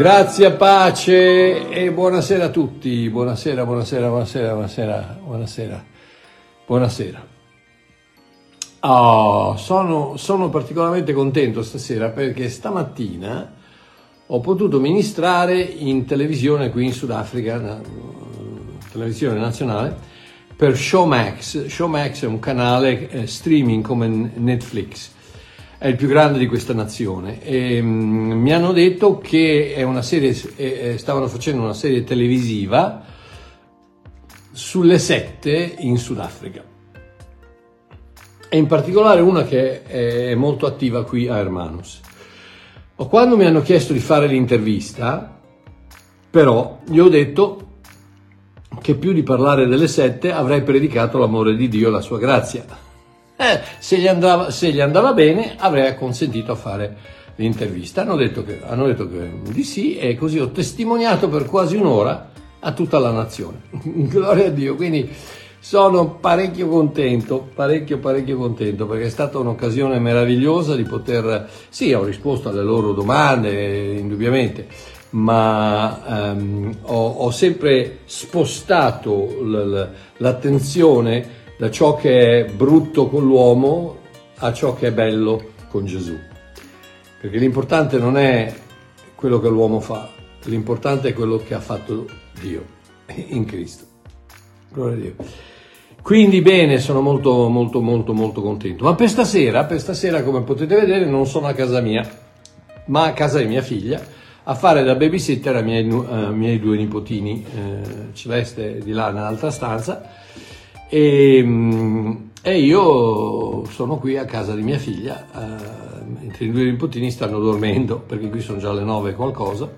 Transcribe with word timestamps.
Grazie, 0.00 0.52
pace 0.52 1.68
e 1.68 1.92
buonasera 1.92 2.46
a 2.46 2.48
tutti. 2.48 3.10
Buonasera, 3.10 3.66
buonasera, 3.66 4.08
buonasera, 4.08 4.52
buonasera, 4.54 5.18
buonasera. 5.22 5.84
Buonasera. 6.66 7.26
Oh, 8.80 9.58
sono, 9.58 10.16
sono 10.16 10.48
particolarmente 10.48 11.12
contento 11.12 11.62
stasera 11.62 12.08
perché 12.08 12.48
stamattina 12.48 13.52
ho 14.26 14.40
potuto 14.40 14.80
ministrare 14.80 15.60
in 15.60 16.06
televisione 16.06 16.70
qui 16.70 16.86
in 16.86 16.94
Sudafrica, 16.94 17.78
televisione 18.90 19.38
nazionale, 19.38 19.94
per 20.56 20.78
Showmax. 20.78 21.66
Showmax 21.66 22.22
è 22.22 22.26
un 22.26 22.38
canale 22.38 23.10
eh, 23.10 23.26
streaming 23.26 23.84
come 23.84 24.08
Netflix 24.08 25.18
è 25.80 25.88
il 25.88 25.96
più 25.96 26.08
grande 26.08 26.38
di 26.38 26.46
questa 26.46 26.74
nazione. 26.74 27.42
E, 27.42 27.80
um, 27.80 28.32
mi 28.32 28.52
hanno 28.52 28.72
detto 28.72 29.16
che 29.16 29.72
è 29.74 29.80
una 29.80 30.02
serie, 30.02 30.38
eh, 30.56 30.98
stavano 30.98 31.26
facendo 31.26 31.62
una 31.62 31.72
serie 31.72 32.04
televisiva 32.04 33.02
sulle 34.52 34.98
sette 34.98 35.76
in 35.78 35.96
Sudafrica. 35.96 36.62
E 38.46 38.58
in 38.58 38.66
particolare 38.66 39.22
una 39.22 39.44
che 39.44 39.82
è 39.84 40.34
molto 40.34 40.66
attiva 40.66 41.02
qui 41.04 41.28
a 41.28 41.38
Hermanus. 41.38 42.00
Quando 42.96 43.38
mi 43.38 43.46
hanno 43.46 43.62
chiesto 43.62 43.94
di 43.94 44.00
fare 44.00 44.26
l'intervista, 44.26 45.40
però, 46.28 46.80
gli 46.84 46.98
ho 46.98 47.08
detto 47.08 47.68
che 48.82 48.96
più 48.96 49.14
di 49.14 49.22
parlare 49.22 49.66
delle 49.66 49.88
sette 49.88 50.30
avrei 50.30 50.62
predicato 50.62 51.16
l'amore 51.16 51.56
di 51.56 51.68
Dio 51.68 51.88
e 51.88 51.90
la 51.90 52.02
sua 52.02 52.18
grazia 52.18 52.88
eh, 53.40 53.60
se, 53.78 53.96
gli 53.96 54.06
andava, 54.06 54.50
se, 54.50 54.70
gli 54.70 54.80
andava, 54.80 55.14
bene 55.14 55.54
avrei 55.56 55.96
consentito 55.96 56.52
a 56.52 56.56
fare 56.56 56.96
l'intervista. 57.36 58.02
Hanno 58.02 58.16
detto, 58.16 58.44
che, 58.44 58.60
hanno 58.66 58.86
detto 58.86 59.08
che 59.08 59.32
di 59.50 59.64
sì 59.64 59.96
e 59.96 60.14
così 60.14 60.38
ho 60.38 60.50
testimoniato 60.50 61.30
per 61.30 61.46
quasi 61.46 61.76
un'ora 61.76 62.30
a 62.60 62.72
tutta 62.72 62.98
la 62.98 63.10
nazione. 63.10 63.62
Gloria 63.82 64.48
a 64.48 64.50
Dio, 64.50 64.76
quindi 64.76 65.10
sono 65.58 66.16
parecchio 66.16 66.68
contento, 66.68 67.48
parecchio 67.54 67.98
parecchio 67.98 68.36
contento 68.36 68.86
perché 68.86 69.06
è 69.06 69.10
stata 69.10 69.38
un'occasione 69.38 69.98
meravigliosa 69.98 70.76
di 70.76 70.84
poter, 70.84 71.48
sì 71.70 71.94
ho 71.94 72.04
risposto 72.04 72.50
alle 72.50 72.62
loro 72.62 72.92
domande 72.92 73.92
indubbiamente, 73.92 74.66
ma 75.10 76.32
um, 76.34 76.74
ho, 76.82 77.08
ho, 77.08 77.30
sempre 77.30 78.00
spostato 78.04 79.38
l'attenzione 80.16 81.38
da 81.60 81.70
ciò 81.70 81.94
che 81.94 82.46
è 82.46 82.50
brutto 82.50 83.08
con 83.08 83.22
l'uomo 83.22 83.98
a 84.38 84.50
ciò 84.50 84.74
che 84.74 84.86
è 84.86 84.92
bello 84.92 85.50
con 85.68 85.84
Gesù. 85.84 86.16
Perché 87.20 87.36
l'importante 87.36 87.98
non 87.98 88.16
è 88.16 88.50
quello 89.14 89.38
che 89.40 89.50
l'uomo 89.50 89.78
fa, 89.78 90.08
l'importante 90.44 91.10
è 91.10 91.12
quello 91.12 91.36
che 91.36 91.52
ha 91.52 91.60
fatto 91.60 92.06
Dio 92.40 92.64
in 93.28 93.44
Cristo. 93.44 93.84
Gloria 94.72 94.96
a 94.96 95.00
Dio. 95.00 95.14
Quindi 96.00 96.40
bene, 96.40 96.78
sono 96.78 97.02
molto 97.02 97.50
molto 97.50 97.82
molto 97.82 98.14
molto 98.14 98.40
contento. 98.40 98.84
Ma 98.84 98.94
per 98.94 99.10
stasera, 99.10 99.64
per 99.64 99.80
stasera 99.80 100.22
come 100.22 100.40
potete 100.40 100.74
vedere 100.74 101.04
non 101.04 101.26
sono 101.26 101.46
a 101.46 101.52
casa 101.52 101.82
mia, 101.82 102.08
ma 102.86 103.04
a 103.04 103.12
casa 103.12 103.38
di 103.38 103.46
mia 103.46 103.60
figlia 103.60 104.02
a 104.44 104.54
fare 104.54 104.82
da 104.82 104.94
babysitter 104.94 105.56
ai 105.56 105.62
miei, 105.62 105.86
uh, 105.86 106.32
miei 106.32 106.58
due 106.58 106.78
nipotini, 106.78 107.44
eh, 107.44 108.14
Celeste 108.14 108.78
di 108.78 108.92
là 108.92 109.10
nell'altra 109.10 109.50
stanza 109.50 110.20
e, 110.92 111.40
mm, 111.44 112.12
e, 112.42 112.58
io 112.58 113.64
sono 113.66 113.98
qui 113.98 114.16
a 114.16 114.24
casa 114.24 114.56
di 114.56 114.62
mia 114.62 114.78
figlia, 114.78 115.24
eh, 115.24 116.02
mentre 116.20 116.46
i 116.46 116.50
due 116.50 116.64
nipotini 116.64 117.12
stanno 117.12 117.38
dormendo, 117.38 118.00
perché 118.00 118.28
qui 118.28 118.40
sono 118.40 118.58
già 118.58 118.72
le 118.72 118.82
nove 118.82 119.14
qualcosa. 119.14 119.72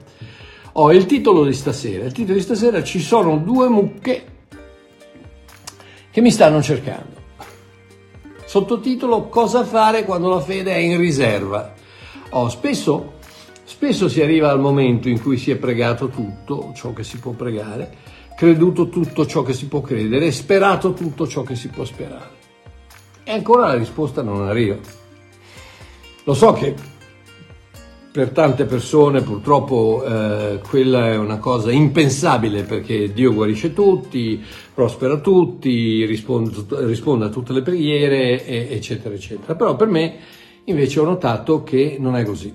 Ho 0.73 0.91
il 0.91 1.05
titolo 1.05 1.45
di 1.45 1.53
stasera. 1.53 2.07
Il 2.07 2.13
titolo 2.13 2.39
di 2.39 2.43
stasera 2.43 2.83
ci 2.83 2.99
sono 2.99 3.37
due 3.37 3.69
mucche 3.69 4.25
che 6.11 6.21
mi 6.23 6.31
stanno 6.31 6.63
cercando. 6.63 7.21
Sottotitolo 8.47 9.29
Cosa 9.29 9.65
fare 9.65 10.05
quando 10.05 10.31
la 10.31 10.41
fede 10.41 10.73
è 10.73 10.79
in 10.79 10.97
riserva. 10.97 11.75
Oh, 12.31 12.49
spesso, 12.49 13.17
spesso 13.65 14.09
si 14.09 14.23
arriva 14.23 14.51
al 14.51 14.61
momento 14.61 15.11
in 15.11 15.21
cui 15.21 15.37
si 15.37 15.51
è 15.51 15.57
pregato 15.57 16.09
tutto 16.09 16.73
ciò 16.75 16.95
che 16.95 17.05
si 17.05 17.19
può 17.19 17.33
pregare 17.33 18.13
creduto 18.37 18.89
tutto 18.89 19.27
ciò 19.27 19.43
che 19.43 19.53
si 19.53 19.67
può 19.67 19.81
credere 19.81 20.27
e 20.27 20.33
sperato 20.33 20.93
tutto 20.93 21.27
ciò 21.27 21.43
che 21.43 21.55
si 21.55 21.69
può 21.69 21.85
sperare. 21.85 22.41
E 23.25 23.33
ancora 23.33 23.69
la 23.69 23.75
risposta 23.75 24.23
non 24.23 24.43
arriva. 24.43 24.77
Lo 26.25 26.35
so 26.35 26.53
che 26.53 26.75
per 28.13 28.31
tante 28.31 28.67
persone 28.67 29.23
purtroppo 29.23 30.05
eh, 30.05 30.61
quella 30.69 31.09
è 31.09 31.17
una 31.17 31.39
cosa 31.39 31.73
impensabile 31.73 32.63
perché 32.63 33.11
Dio 33.13 33.33
guarisce 33.33 33.73
tutti, 33.73 34.43
prospera 34.75 35.19
tutti, 35.19 36.05
risponde, 36.05 36.63
risponde 36.85 37.25
a 37.25 37.29
tutte 37.31 37.55
le 37.55 37.63
preghiere, 37.63 38.45
e, 38.45 38.69
eccetera, 38.71 39.15
eccetera. 39.15 39.55
Però 39.55 39.77
per 39.77 39.89
me 39.89 40.17
invece 40.65 41.01
ho 41.01 41.05
notato 41.05 41.63
che 41.63 41.97
non 41.99 42.17
è 42.17 42.25
così. 42.25 42.53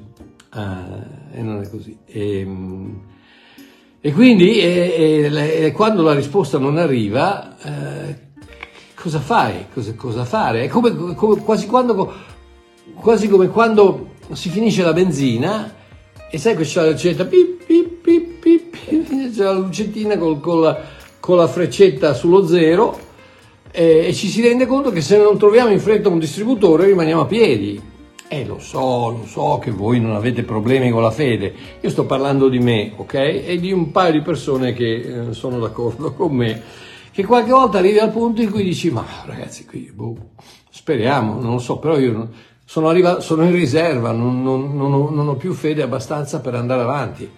Uh, 0.54 1.36
e 1.36 1.42
non 1.42 1.62
è 1.62 1.70
così. 1.70 1.98
E, 2.06 2.40
ehm, 2.40 3.02
e 4.07 4.13
quindi 4.13 4.57
eh, 4.62 5.29
eh, 5.66 5.72
quando 5.73 6.01
la 6.01 6.13
risposta 6.13 6.57
non 6.57 6.78
arriva, 6.78 7.57
eh, 7.62 8.16
cosa 8.95 9.19
fai? 9.19 9.66
Cosa, 9.73 9.95
cosa, 9.95 10.23
fare? 10.23 10.63
È 10.63 10.68
come, 10.69 11.13
come, 11.13 11.41
quasi, 11.41 11.68
quando, 11.68 12.13
quasi, 12.94 13.28
come 13.28 13.50
quando 13.50 14.12
si 14.31 14.47
finisce 14.47 14.81
la 14.81 14.94
benzina 14.94 15.73
e 16.31 16.38
sai 16.38 16.56
che 16.56 16.63
c'è 16.63 16.84
la 16.84 16.91
lucetta, 16.91 17.25
pip, 17.25 17.66
pip, 17.66 18.01
pip, 18.01 18.40
pip, 18.40 18.78
c'è 19.35 19.44
la 19.44 19.51
lucettina 19.51 20.18
col, 20.18 20.39
con, 20.39 20.62
la, 20.62 20.81
con, 21.19 21.35
la, 21.35 21.47
freccetta 21.50 22.13
sullo 22.13 22.47
zero 22.47 22.97
e, 23.72 24.06
e 24.07 24.13
ci 24.13 24.29
si 24.29 24.41
rende 24.41 24.68
conto 24.68 24.89
che 24.89 25.01
se 25.01 25.18
non 25.18 25.38
troviamo 25.38 25.72
in 25.72 25.81
fretta 25.81 26.07
un 26.07 26.19
distributore 26.19 26.85
rimaniamo 26.85 27.24
a 27.24 27.25
piedi 27.25 27.81
eh, 28.30 28.46
lo 28.46 28.60
so, 28.60 29.10
lo 29.10 29.26
so 29.26 29.60
che 29.62 29.72
voi 29.72 30.00
non 30.00 30.16
avete 30.16 30.44
problemi 30.44 30.92
con 30.92 31.02
la 31.02 31.12
fede. 31.12 31.54
Io 31.82 31.90
sto 31.90 32.06
parlando 32.06 32.50
di 32.50 32.60
me, 32.60 32.92
ok? 32.96 33.14
E 33.14 33.58
di 33.60 33.72
un 33.72 33.92
paio 33.92 34.12
di 34.12 34.22
persone 34.22 34.74
che 34.74 35.30
eh, 35.30 35.34
sono 35.34 35.60
d'accordo 35.60 36.14
con 36.14 36.36
me, 36.36 36.62
che 37.12 37.25
qualche 37.25 37.51
volta 37.51 37.78
arrivi 37.78 38.00
al 38.00 38.12
punto 38.12 38.42
in 38.42 38.51
cui 38.51 38.63
dici, 38.63 38.92
ma 38.92 39.06
ragazzi, 39.25 39.66
qui, 39.66 39.92
boh, 39.94 40.16
speriamo, 40.69 41.40
non 41.40 41.54
lo 41.54 41.60
so, 41.60 41.78
però 41.78 41.98
io 41.98 42.30
sono, 42.66 42.90
arriva, 42.90 43.22
sono 43.22 43.44
in 43.44 43.54
riserva, 43.54 44.12
non, 44.12 44.44
non, 44.44 44.94
ho, 44.94 45.10
non 45.10 45.28
ho 45.28 45.36
più 45.36 45.54
fede 45.54 45.81
abbastanza 45.81 46.42
per 46.42 46.54
andare 46.56 46.81
avanti. 46.81 47.30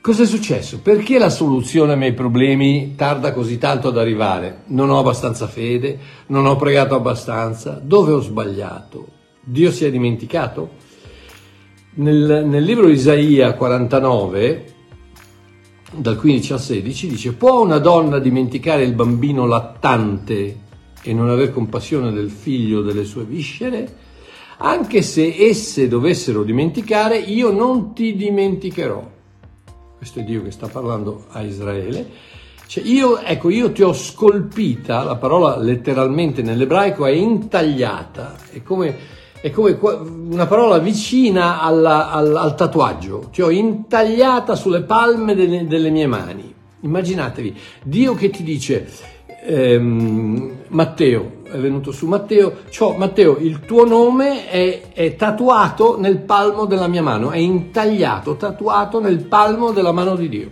Cosa 0.00 0.22
è 0.22 0.26
successo? 0.26 0.80
Perché 0.80 1.18
la 1.18 1.30
soluzione 1.30 1.92
ai 1.92 1.98
miei 1.98 2.12
problemi 2.12 2.94
tarda 2.94 3.32
così 3.32 3.56
tanto 3.56 3.88
ad 3.88 3.96
arrivare? 3.96 4.62
Non 4.66 4.90
ho 4.90 4.98
abbastanza 4.98 5.46
fede, 5.46 5.98
non 6.26 6.44
ho 6.44 6.56
pregato 6.56 6.94
abbastanza, 6.94 7.80
dove 7.82 8.12
ho 8.12 8.20
sbagliato? 8.20 9.13
Dio 9.44 9.70
si 9.70 9.84
è 9.84 9.90
dimenticato? 9.90 10.70
Nel, 11.96 12.44
nel 12.46 12.64
libro 12.64 12.86
di 12.86 12.94
Isaia 12.94 13.52
49, 13.52 14.72
dal 15.92 16.16
15 16.16 16.52
al 16.54 16.60
16, 16.60 17.06
dice: 17.08 17.32
Può 17.34 17.62
una 17.62 17.78
donna 17.78 18.18
dimenticare 18.18 18.84
il 18.84 18.94
bambino 18.94 19.46
lattante 19.46 20.60
e 21.02 21.12
non 21.12 21.28
aver 21.28 21.52
compassione 21.52 22.10
del 22.10 22.30
figlio 22.30 22.80
delle 22.80 23.04
sue 23.04 23.24
viscere? 23.24 24.02
Anche 24.56 25.02
se 25.02 25.36
esse 25.36 25.88
dovessero 25.88 26.42
dimenticare, 26.42 27.18
io 27.18 27.50
non 27.50 27.92
ti 27.92 28.16
dimenticherò. 28.16 29.12
Questo 29.98 30.20
è 30.20 30.22
Dio 30.22 30.42
che 30.42 30.52
sta 30.52 30.68
parlando 30.68 31.26
a 31.30 31.42
Israele. 31.42 32.32
Cioè 32.66 32.82
io, 32.82 33.18
ecco, 33.18 33.50
io 33.50 33.72
ti 33.72 33.82
ho 33.82 33.92
scolpita, 33.92 35.02
la 35.02 35.16
parola 35.16 35.58
letteralmente 35.58 36.40
nell'ebraico 36.40 37.04
è 37.04 37.10
intagliata, 37.10 38.36
è 38.50 38.62
come 38.62 39.22
è 39.44 39.50
come 39.50 39.78
una 40.30 40.46
parola 40.46 40.78
vicina 40.78 41.60
alla, 41.60 42.10
al, 42.10 42.34
al, 42.34 42.54
tatuaggio, 42.54 43.28
ho 43.38 43.50
intagliata 43.50 44.54
sulle 44.54 44.80
palme 44.84 45.34
delle, 45.34 45.66
delle, 45.66 45.90
mie 45.90 46.06
mani. 46.06 46.54
Immaginatevi, 46.80 47.54
Dio 47.82 48.14
che 48.14 48.30
ti 48.30 48.42
dice, 48.42 48.88
ehm, 49.44 50.50
Matteo, 50.68 51.42
è 51.42 51.58
venuto 51.58 51.92
su 51.92 52.06
Matteo, 52.06 52.60
ciò, 52.70 52.96
Matteo, 52.96 53.36
il 53.36 53.60
tuo 53.66 53.84
nome 53.84 54.48
è, 54.48 54.92
è 54.94 55.14
tatuato 55.14 56.00
nel 56.00 56.20
palmo 56.20 56.64
della 56.64 56.88
mia 56.88 57.02
mano, 57.02 57.30
è 57.30 57.36
intagliato, 57.36 58.36
tatuato 58.36 58.98
nel 58.98 59.26
palmo 59.26 59.72
della 59.72 59.92
mano 59.92 60.16
di 60.16 60.28
Dio. 60.30 60.50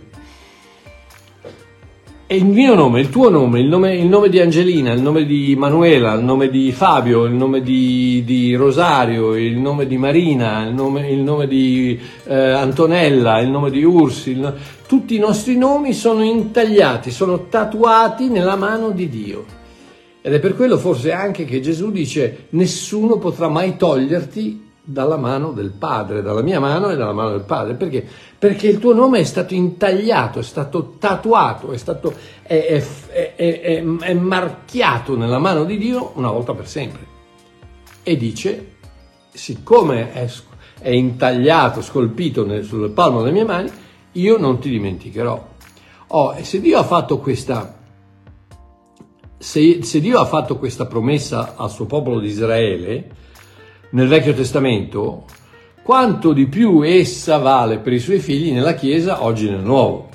E 2.33 2.37
il 2.37 2.45
mio 2.45 2.73
nome, 2.73 2.99
il 2.99 3.11
tuo 3.11 3.29
nome, 3.29 3.59
il 3.59 3.67
nome, 3.67 3.95
il 3.95 4.07
nome, 4.07 4.27
di 4.27 4.39
Angelina, 4.39 4.91
il 4.91 5.03
nome 5.03 5.23
di 5.23 5.55
Manuela, 5.55 6.13
il 6.13 6.23
nome 6.23 6.49
di 6.49 6.71
Fabio, 6.71 7.25
il 7.25 7.33
nome 7.33 7.61
di, 7.61 8.23
di 8.25 8.55
Rosario, 8.55 9.35
il 9.35 9.59
nome 9.59 9.85
di 9.85 9.97
Marina, 9.97 10.65
il 10.65 10.73
nome, 10.73 11.11
il 11.11 11.19
nome 11.19 11.45
di 11.45 11.99
eh, 12.23 12.33
Antonella, 12.33 13.39
il 13.39 13.49
nome 13.49 13.69
di 13.69 13.83
Ursi, 13.83 14.33
no... 14.33 14.51
tutti 14.87 15.15
i 15.15 15.19
nostri 15.19 15.57
nomi 15.57 15.93
sono 15.93 16.23
intagliati, 16.23 17.11
sono 17.11 17.49
tatuati 17.49 18.29
nella 18.29 18.55
mano 18.55 18.89
di 18.89 19.09
Dio. 19.09 19.45
Ed 20.19 20.33
è 20.33 20.39
per 20.39 20.55
quello 20.55 20.79
forse 20.79 21.11
anche 21.11 21.45
che 21.45 21.61
Gesù 21.61 21.91
dice 21.91 22.47
nessuno 22.49 23.19
potrà 23.19 23.47
mai 23.47 23.77
toglierti 23.77 24.62
dalla 24.85 25.15
mano 25.15 25.51
del 25.51 25.71
Padre, 25.71 26.21
dalla 26.21 26.41
mia 26.41 26.59
mano 26.59 26.89
e 26.89 26.97
dalla 26.97 27.13
mano 27.13 27.31
del 27.31 27.45
Padre. 27.45 27.75
Perché? 27.75 28.05
Perché 28.37 28.67
il 28.67 28.79
tuo 28.79 28.93
nome 28.93 29.19
è 29.19 29.23
stato 29.23 29.53
intagliato, 29.53 30.39
è 30.39 30.43
stato 30.43 30.95
tatuato, 30.99 31.71
è, 31.71 31.77
stato, 31.77 32.13
è, 32.41 32.83
è, 33.35 33.83
è 33.83 34.13
marchiato 34.13 35.15
nella 35.15 35.39
mano 35.39 35.63
di 35.63 35.77
Dio 35.77 36.11
una 36.15 36.29
volta 36.29 36.53
per 36.53 36.67
sempre. 36.67 37.11
E 38.03 38.17
dice, 38.17 38.75
siccome 39.31 40.11
è, 40.11 40.89
intagliato, 40.89 41.81
scolpito 41.81 42.45
nel, 42.45 42.65
sul 42.65 42.91
palmo 42.91 43.21
delle 43.21 43.31
mie 43.31 43.45
mani, 43.45 43.71
io 44.13 44.37
non 44.37 44.59
ti 44.59 44.69
dimenticherò. 44.69 45.51
Oh, 46.07 46.33
e 46.35 46.43
se 46.43 46.59
Dio 46.59 46.77
ha 46.77 46.83
fatto 46.83 47.19
questa 47.19 47.79
se, 49.37 49.83
se, 49.83 49.99
Dio 49.99 50.19
ha 50.19 50.25
fatto 50.25 50.57
questa 50.57 50.85
promessa 50.85 51.55
al 51.57 51.69
suo 51.69 51.85
popolo 51.85 52.19
di 52.19 52.27
Israele 52.27 53.22
nel 53.93 54.07
Vecchio 54.07 54.33
Testamento, 54.33 55.25
quanto 55.83 56.33
di 56.33 56.47
più 56.47 56.81
essa 56.81 57.37
vale 57.37 57.79
per 57.79 57.93
i 57.93 57.99
suoi 57.99 58.19
figli 58.19 58.51
nella 58.51 58.73
Chiesa 58.73 59.23
oggi 59.23 59.49
nel 59.49 59.61
Nuovo. 59.61 60.09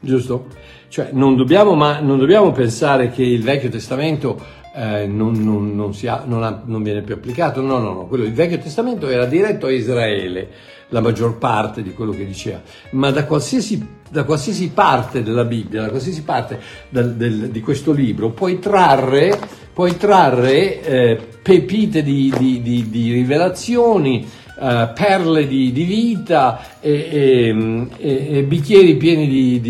Giusto? 0.00 0.46
Cioè 0.88 1.10
non 1.12 1.36
dobbiamo, 1.36 1.74
ma, 1.74 2.00
non 2.00 2.18
dobbiamo 2.18 2.50
pensare 2.52 3.10
che 3.10 3.22
il 3.22 3.42
Vecchio 3.42 3.68
Testamento 3.68 4.40
eh, 4.78 5.06
non, 5.08 5.32
non, 5.42 5.74
non, 5.74 5.92
ha, 6.04 6.46
ha, 6.46 6.62
non, 6.64 6.82
viene 6.84 7.02
più 7.02 7.14
applicato, 7.14 7.60
no, 7.60 7.78
no, 7.78 7.92
no, 7.92 8.06
quello, 8.06 8.22
il 8.22 8.32
Vecchio 8.32 8.58
Testamento 8.58 9.08
era 9.08 9.24
diretto 9.24 9.66
a 9.66 9.72
Israele, 9.72 10.48
la 10.90 11.00
maggior 11.00 11.36
parte 11.36 11.82
di 11.82 11.92
quello 11.92 12.12
che 12.12 12.24
diceva, 12.24 12.62
ma 12.90 13.10
da 13.10 13.24
qualsiasi, 13.24 13.84
da 14.08 14.22
qualsiasi 14.22 14.70
parte 14.70 15.24
della 15.24 15.44
Bibbia, 15.44 15.82
da 15.82 15.88
qualsiasi 15.88 16.22
parte 16.22 16.60
del, 16.90 17.14
del, 17.14 17.48
di 17.50 17.60
questo 17.60 17.90
libro, 17.90 18.30
puoi 18.30 18.60
trarre, 18.60 19.36
puoi 19.72 19.96
trarre 19.96 20.80
eh, 20.80 21.18
pepite 21.42 22.04
di, 22.04 22.32
di, 22.38 22.62
di, 22.62 22.88
di 22.88 23.12
rivelazioni, 23.12 24.24
eh, 24.60 24.90
perle 24.94 25.48
di, 25.48 25.72
vita 25.72 26.78
e, 26.78 27.88
e, 27.98 28.28
e, 28.38 28.42
bicchieri 28.44 28.96
pieni 28.96 29.26
di, 29.26 29.60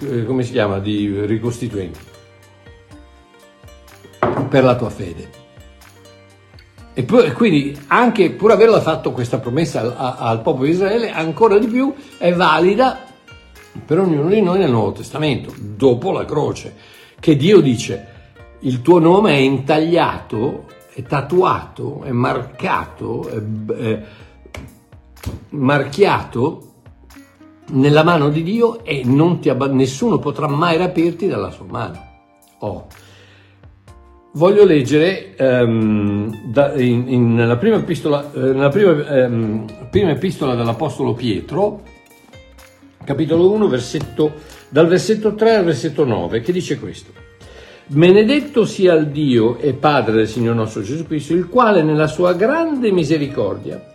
eh, 0.00 0.24
come 0.24 0.42
si 0.42 0.50
chiama, 0.50 0.80
di 0.80 1.24
ricostituenti 1.26 2.12
per 4.48 4.64
la 4.64 4.76
tua 4.76 4.90
fede. 4.90 5.42
E 6.96 7.04
quindi 7.32 7.76
anche 7.88 8.30
pur 8.30 8.52
averla 8.52 8.80
fatto 8.80 9.10
questa 9.10 9.38
promessa 9.38 9.80
al, 9.80 10.14
al, 10.16 10.42
popolo 10.42 10.66
di 10.66 10.70
Israele, 10.70 11.10
ancora 11.10 11.58
di 11.58 11.66
più 11.66 11.92
è 12.18 12.32
valida 12.32 13.00
per 13.84 13.98
ognuno 13.98 14.28
di 14.28 14.40
noi 14.40 14.60
nel 14.60 14.70
Nuovo 14.70 14.92
Testamento, 14.92 15.52
dopo 15.58 16.12
la 16.12 16.24
croce, 16.24 16.76
che 17.18 17.34
Dio 17.34 17.60
dice 17.60 18.12
il 18.60 18.80
tuo 18.80 19.00
nome 19.00 19.32
è 19.32 19.38
intagliato, 19.38 20.66
è 20.94 21.02
tatuato, 21.02 22.02
è 22.04 22.12
marcato, 22.12 23.28
è, 23.28 23.72
è 23.74 24.02
marchiato 25.48 26.68
nella 27.70 28.04
mano 28.04 28.28
di 28.28 28.44
Dio 28.44 28.84
e 28.84 29.02
ti, 29.02 29.52
nessuno 29.72 30.20
potrà 30.20 30.46
mai 30.46 30.76
rapirti 30.76 31.26
dalla 31.26 31.50
sua 31.50 31.66
mano. 31.68 32.12
Oh 32.58 32.86
voglio 34.34 34.64
leggere 34.64 35.34
um, 35.38 36.50
da, 36.50 36.74
in, 36.74 37.04
in, 37.08 37.34
nella, 37.34 37.56
prima 37.56 37.76
epistola, 37.76 38.32
eh, 38.32 38.38
nella 38.38 38.68
prima, 38.68 39.26
um, 39.26 39.66
prima, 39.90 40.10
epistola 40.10 40.54
dell'Apostolo 40.54 41.14
Pietro, 41.14 41.82
capitolo 43.04 43.52
1, 43.52 43.68
versetto, 43.68 44.32
dal 44.68 44.86
versetto 44.86 45.34
3 45.34 45.56
al 45.56 45.64
versetto 45.64 46.04
9, 46.04 46.40
che 46.40 46.52
dice 46.52 46.78
questo. 46.78 47.12
Benedetto 47.86 48.64
sia 48.64 48.94
il 48.94 49.08
Dio 49.08 49.58
e 49.58 49.74
Padre 49.74 50.14
del 50.14 50.28
Signore 50.28 50.56
nostro 50.56 50.82
Gesù 50.82 51.06
Cristo, 51.06 51.34
il 51.34 51.48
quale 51.48 51.82
nella 51.82 52.06
sua 52.06 52.32
grande 52.32 52.90
misericordia 52.90 53.92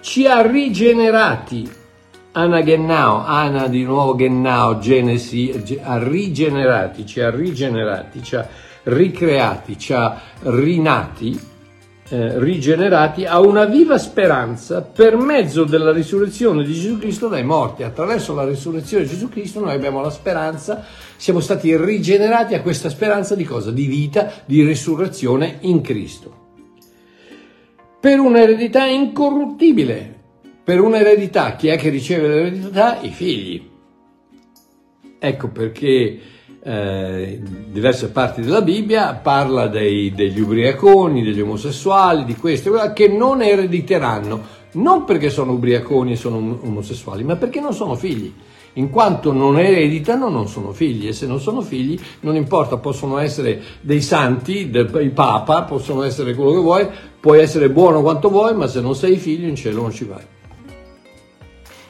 ci 0.00 0.26
ha 0.26 0.40
rigenerati, 0.40 1.70
Ana 2.32 2.62
Gennao, 2.62 3.24
Ana 3.24 3.68
di 3.68 3.84
nuovo 3.84 4.16
Gennao, 4.16 4.78
Genesi, 4.78 5.78
ha 5.82 5.98
rigenerati, 5.98 7.04
ci 7.06 7.20
ha 7.20 7.30
rigenerati, 7.30 8.22
ci 8.22 8.36
ha 8.36 8.48
ricreati, 8.86 9.78
ci 9.78 9.92
ha 9.92 10.20
rinati, 10.42 11.38
eh, 12.08 12.38
rigenerati 12.38 13.24
a 13.24 13.40
una 13.40 13.64
viva 13.64 13.98
speranza 13.98 14.82
per 14.82 15.16
mezzo 15.16 15.64
della 15.64 15.90
risurrezione 15.90 16.64
di 16.64 16.72
Gesù 16.72 16.98
Cristo 16.98 17.28
dai 17.28 17.42
morti. 17.42 17.82
Attraverso 17.82 18.34
la 18.34 18.44
risurrezione 18.44 19.04
di 19.04 19.10
Gesù 19.10 19.28
Cristo 19.28 19.60
noi 19.60 19.74
abbiamo 19.74 20.00
la 20.00 20.10
speranza, 20.10 20.84
siamo 21.16 21.40
stati 21.40 21.76
rigenerati 21.76 22.54
a 22.54 22.62
questa 22.62 22.88
speranza 22.88 23.34
di 23.34 23.44
cosa? 23.44 23.70
Di 23.70 23.86
vita, 23.86 24.30
di 24.44 24.64
risurrezione 24.64 25.58
in 25.62 25.80
Cristo. 25.80 26.44
Per 27.98 28.18
un'eredità 28.20 28.84
incorruttibile, 28.84 30.14
per 30.62 30.80
un'eredità, 30.80 31.56
chi 31.56 31.68
è 31.68 31.76
che 31.76 31.88
riceve 31.88 32.28
l'eredità? 32.28 33.00
I 33.00 33.10
figli. 33.10 33.68
Ecco 35.18 35.48
perché 35.48 36.20
eh, 36.66 37.40
diverse 37.68 38.10
parti 38.10 38.40
della 38.40 38.60
Bibbia 38.60 39.14
parla 39.14 39.68
dei, 39.68 40.12
degli 40.12 40.40
ubriaconi, 40.40 41.22
degli 41.22 41.40
omosessuali, 41.40 42.24
di 42.24 42.34
questo 42.34 42.72
che 42.92 43.06
non 43.06 43.40
erediteranno, 43.40 44.40
non 44.72 45.04
perché 45.04 45.30
sono 45.30 45.52
ubriaconi 45.52 46.12
e 46.12 46.16
sono 46.16 46.58
omosessuali, 46.62 47.22
ma 47.22 47.36
perché 47.36 47.60
non 47.60 47.72
sono 47.72 47.94
figli. 47.94 48.34
In 48.74 48.90
quanto 48.90 49.32
non 49.32 49.58
ereditano, 49.58 50.28
non 50.28 50.48
sono 50.48 50.72
figli, 50.72 51.06
e 51.06 51.12
se 51.12 51.26
non 51.26 51.38
sono 51.38 51.62
figli, 51.62 51.98
non 52.20 52.34
importa, 52.34 52.76
possono 52.78 53.18
essere 53.18 53.62
dei 53.80 54.02
santi, 54.02 54.68
del, 54.68 54.90
il 55.00 55.12
Papa, 55.12 55.62
possono 55.62 56.02
essere 56.02 56.34
quello 56.34 56.50
che 56.50 56.58
vuoi, 56.58 56.88
puoi 57.20 57.40
essere 57.40 57.70
buono 57.70 58.02
quanto 58.02 58.28
vuoi, 58.28 58.54
ma 58.54 58.66
se 58.66 58.80
non 58.80 58.96
sei 58.96 59.16
figlio 59.18 59.46
in 59.46 59.54
cielo 59.54 59.82
non 59.82 59.92
ci 59.92 60.04
vai. 60.04 60.24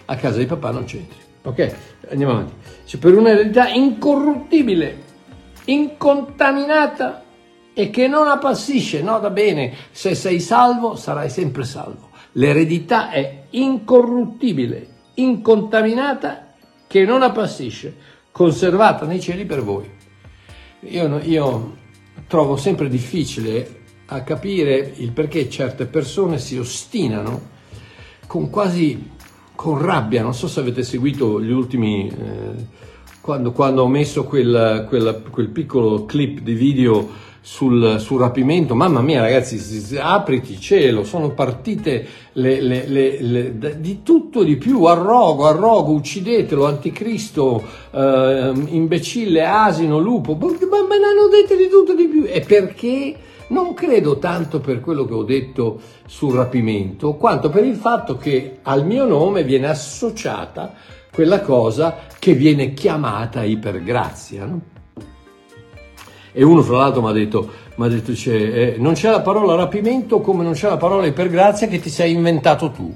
A 0.05 0.17
casa 0.17 0.39
di 0.39 0.47
papà 0.47 0.71
non 0.71 0.85
c'entri. 0.85 1.26
Ok, 1.47 1.77
andiamo 2.11 2.33
avanti. 2.33 2.55
Cioè, 2.87 2.99
per 2.99 3.17
un'eredità 3.17 3.69
incorruttibile, 3.69 5.03
incontaminata 5.67 7.23
e 7.73 7.89
che 7.91 8.09
non 8.09 8.27
appassisce. 8.27 9.01
Nota 9.01 9.31
bene, 9.31 9.73
se 9.93 10.17
sei 10.17 10.41
salvo 10.41 10.97
sarai 10.97 11.31
sempre 11.31 11.63
salvo. 11.63 12.11
L'eredità 12.33 13.11
è 13.11 13.45
incorruttibile, 13.51 14.89
incontaminata, 15.15 16.55
che 16.89 17.05
non 17.05 17.23
appassisce, 17.23 17.95
conservata 18.33 19.07
nei 19.07 19.21
cieli 19.21 19.45
per 19.45 19.63
voi. 19.63 19.89
Io, 20.81 21.21
io 21.21 21.77
trovo 22.27 22.57
sempre 22.57 22.89
difficile 22.89 23.83
a 24.07 24.23
capire 24.23 24.95
il 24.97 25.13
perché 25.13 25.49
certe 25.49 25.87
persone 25.87 26.39
si 26.39 26.59
ostinano 26.59 27.55
con 28.27 28.51
quasi 28.51 29.15
con 29.57 29.83
rabbia, 29.83 30.23
non 30.23 30.35
so 30.35 30.47
se 30.47 30.61
avete 30.61 30.85
seguito 30.85 31.43
gli 31.43 31.51
ultimi, 31.51 32.09
eh, 32.09 32.65
quando, 33.21 33.51
quando, 33.51 33.83
ho 33.83 33.89
messo 33.89 34.23
quel, 34.23 34.85
quel, 34.89 35.25
quel, 35.31 35.49
piccolo 35.49 36.05
clip 36.05 36.41
di 36.41 36.53
video 36.53 37.09
sul, 37.41 37.99
sul, 37.99 38.21
rapimento, 38.21 38.77
mamma 38.77 39.01
mia 39.01 39.23
ragazzi, 39.23 39.97
apriti 39.99 40.61
cielo, 40.61 41.03
sono 41.03 41.31
partite 41.31 42.07
le, 42.33 42.61
le, 42.61 42.87
le, 42.87 43.81
di 43.81 44.03
tutto 44.05 44.45
di 44.45 44.57
più, 44.57 44.85
arrogo, 44.85 45.47
arrogo, 45.47 45.93
uccidetelo, 45.93 46.67
anticristo, 46.67 47.65
eh, 47.91 48.53
imbecille, 48.69 49.45
asino, 49.45 49.99
lupo, 49.99 50.37
ma 50.37 50.47
me 50.47 50.99
ne 50.99 51.07
hanno 51.07 51.29
dette 51.29 51.57
di 51.57 51.69
tutto 51.69 51.95
di 51.95 52.07
più, 52.07 52.25
e 52.27 52.41
perché? 52.43 53.17
Non 53.49 53.75
credo 53.75 54.19
tanto 54.19 54.59
per 54.61 54.81
quello 54.81 55.05
che 55.05 55.15
ho 55.15 55.23
detto 55.23 55.81
sul 56.07 56.35
rapimento, 56.35 57.15
quanto 57.15 57.49
per 57.49 57.65
il 57.65 57.77
fatto 57.77 58.17
che 58.17 58.59
al 58.63 58.85
mio 58.85 59.07
nome 59.07 59.45
viene 59.45 59.69
associata 59.69 60.75
quella 61.13 61.41
cosa 61.41 61.97
che 62.19 62.35
viene 62.35 62.75
chiamata 62.75 63.45
ipergrazia. 63.45 64.45
No? 64.45 64.61
E 66.33 66.43
uno 66.43 66.61
fra 66.63 66.79
l'altro 66.79 67.01
mi 67.03 67.09
ha 67.09 67.13
detto, 67.13 67.51
m'ha 67.77 67.89
detto 67.89 68.13
eh, 68.31 68.75
non 68.79 68.95
c'è 68.95 69.11
la 69.11 69.23
parola 69.23 69.55
rapimento 69.55 70.21
come 70.21 70.43
non 70.43 70.53
c'è 70.53 70.69
la 70.69 70.77
parola 70.77 71.07
ipergrazia 71.07 71.69
che 71.69 71.79
ti 71.79 71.89
sei 71.89 72.13
inventato 72.13 72.71
tu. 72.73 72.95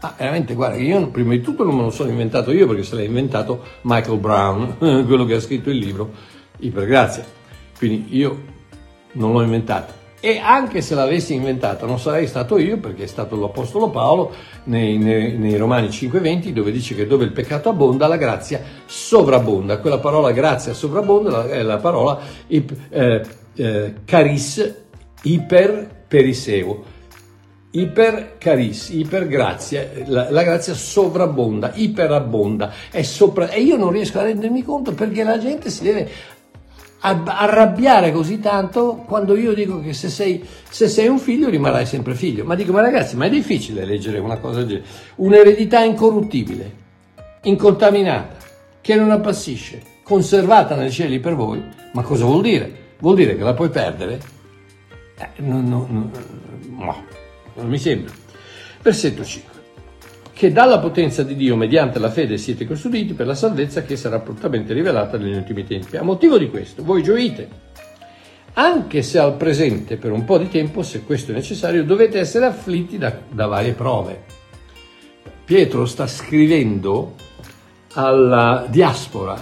Ma 0.00 0.14
veramente, 0.16 0.54
guarda, 0.54 0.76
io 0.76 1.08
prima 1.08 1.32
di 1.32 1.42
tutto 1.42 1.64
non 1.64 1.76
me 1.76 1.82
lo 1.82 1.90
sono 1.90 2.10
inventato 2.10 2.50
io 2.50 2.66
perché 2.66 2.82
se 2.82 2.96
l'ha 2.96 3.02
inventato 3.02 3.62
Michael 3.82 4.18
Brown, 4.18 4.76
quello 5.06 5.24
che 5.26 5.34
ha 5.34 5.40
scritto 5.40 5.68
il 5.68 5.76
libro 5.76 6.10
Ipergrazia. 6.58 7.24
Quindi 7.78 8.06
io 8.16 8.54
non 9.16 9.32
l'ho 9.32 9.42
inventata. 9.42 10.04
E 10.18 10.38
anche 10.38 10.80
se 10.80 10.94
l'avessi 10.94 11.34
inventata 11.34 11.86
non 11.86 12.00
sarei 12.00 12.26
stato 12.26 12.58
io 12.58 12.78
perché 12.78 13.04
è 13.04 13.06
stato 13.06 13.38
l'Apostolo 13.38 13.90
Paolo 13.90 14.32
nei, 14.64 14.96
nei, 14.96 15.36
nei 15.36 15.56
Romani 15.56 15.88
5:20 15.88 16.50
dove 16.50 16.72
dice 16.72 16.94
che 16.94 17.06
dove 17.06 17.24
il 17.24 17.32
peccato 17.32 17.68
abbonda 17.68 18.06
la 18.06 18.16
grazia 18.16 18.60
sovrabbonda. 18.86 19.78
Quella 19.78 19.98
parola 19.98 20.32
grazia 20.32 20.72
sovrabbonda 20.72 21.48
è 21.48 21.62
la 21.62 21.76
parola 21.76 22.18
eh, 22.46 22.64
eh, 23.54 23.94
caris 24.04 24.74
iper 25.22 26.04
periseo. 26.08 26.94
Iper 27.70 28.38
caris, 28.38 28.88
iper 28.88 29.26
grazia, 29.26 29.86
la, 30.06 30.30
la, 30.30 30.42
grazia 30.42 30.72
sovrabbonda, 30.72 31.72
iperabbonda, 31.74 32.72
è 32.90 33.02
sopra, 33.02 33.50
e 33.50 33.60
io 33.60 33.76
non 33.76 33.90
riesco 33.90 34.18
a 34.18 34.22
rendermi 34.22 34.62
conto 34.62 34.94
perché 34.94 35.22
la 35.22 35.36
gente 35.36 35.68
si 35.68 35.82
deve 35.82 36.08
arrabbiare 37.00 38.10
così 38.10 38.40
tanto 38.40 39.04
quando 39.06 39.36
io 39.36 39.52
dico 39.54 39.80
che 39.80 39.92
se 39.92 40.08
sei, 40.08 40.44
se 40.68 40.88
sei, 40.88 41.08
un 41.08 41.18
figlio 41.18 41.48
rimarrai 41.48 41.86
sempre 41.86 42.14
figlio. 42.14 42.44
Ma 42.44 42.54
dico, 42.54 42.72
ma 42.72 42.80
ragazzi, 42.80 43.16
ma 43.16 43.26
è 43.26 43.30
difficile 43.30 43.84
leggere 43.84 44.18
una 44.18 44.38
cosa 44.38 44.58
del 44.58 44.68
genere. 44.68 44.86
Un'eredità 45.16 45.80
incorruttibile, 45.80 46.72
incontaminata, 47.42 48.36
che 48.80 48.94
non 48.94 49.10
appassisce, 49.10 49.82
conservata 50.02 50.74
nei 50.74 50.90
cieli 50.90 51.20
per 51.20 51.34
voi. 51.34 51.62
Ma 51.92 52.02
cosa 52.02 52.24
vuol 52.24 52.42
dire? 52.42 52.84
Vuol 52.98 53.16
dire 53.16 53.36
che 53.36 53.42
la 53.42 53.54
puoi 53.54 53.68
perdere? 53.68 54.20
Eh, 55.18 55.42
no, 55.42 55.60
no, 55.60 55.86
no, 55.88 56.10
no, 56.76 57.04
non 57.54 57.68
mi 57.68 57.78
sembra. 57.78 58.12
Versetto 58.82 59.24
5 59.24 59.55
che 60.36 60.52
dalla 60.52 60.78
potenza 60.80 61.22
di 61.22 61.34
Dio 61.34 61.56
mediante 61.56 61.98
la 61.98 62.10
fede 62.10 62.36
siete 62.36 62.66
custoditi 62.66 63.14
per 63.14 63.26
la 63.26 63.34
salvezza 63.34 63.80
che 63.84 63.96
sarà 63.96 64.18
prontamente 64.18 64.74
rivelata 64.74 65.16
negli 65.16 65.34
ultimi 65.34 65.64
tempi. 65.64 65.96
A 65.96 66.02
motivo 66.02 66.36
di 66.36 66.50
questo, 66.50 66.84
voi 66.84 67.02
gioite, 67.02 67.48
anche 68.52 69.00
se 69.00 69.18
al 69.18 69.36
presente, 69.36 69.96
per 69.96 70.12
un 70.12 70.26
po' 70.26 70.36
di 70.36 70.50
tempo, 70.50 70.82
se 70.82 71.04
questo 71.04 71.30
è 71.30 71.34
necessario, 71.34 71.84
dovete 71.84 72.18
essere 72.18 72.44
afflitti 72.44 72.98
da, 72.98 73.16
da 73.30 73.46
varie 73.46 73.72
prove. 73.72 74.24
Pietro 75.42 75.86
sta 75.86 76.06
scrivendo 76.06 77.14
alla 77.94 78.66
diaspora, 78.68 79.40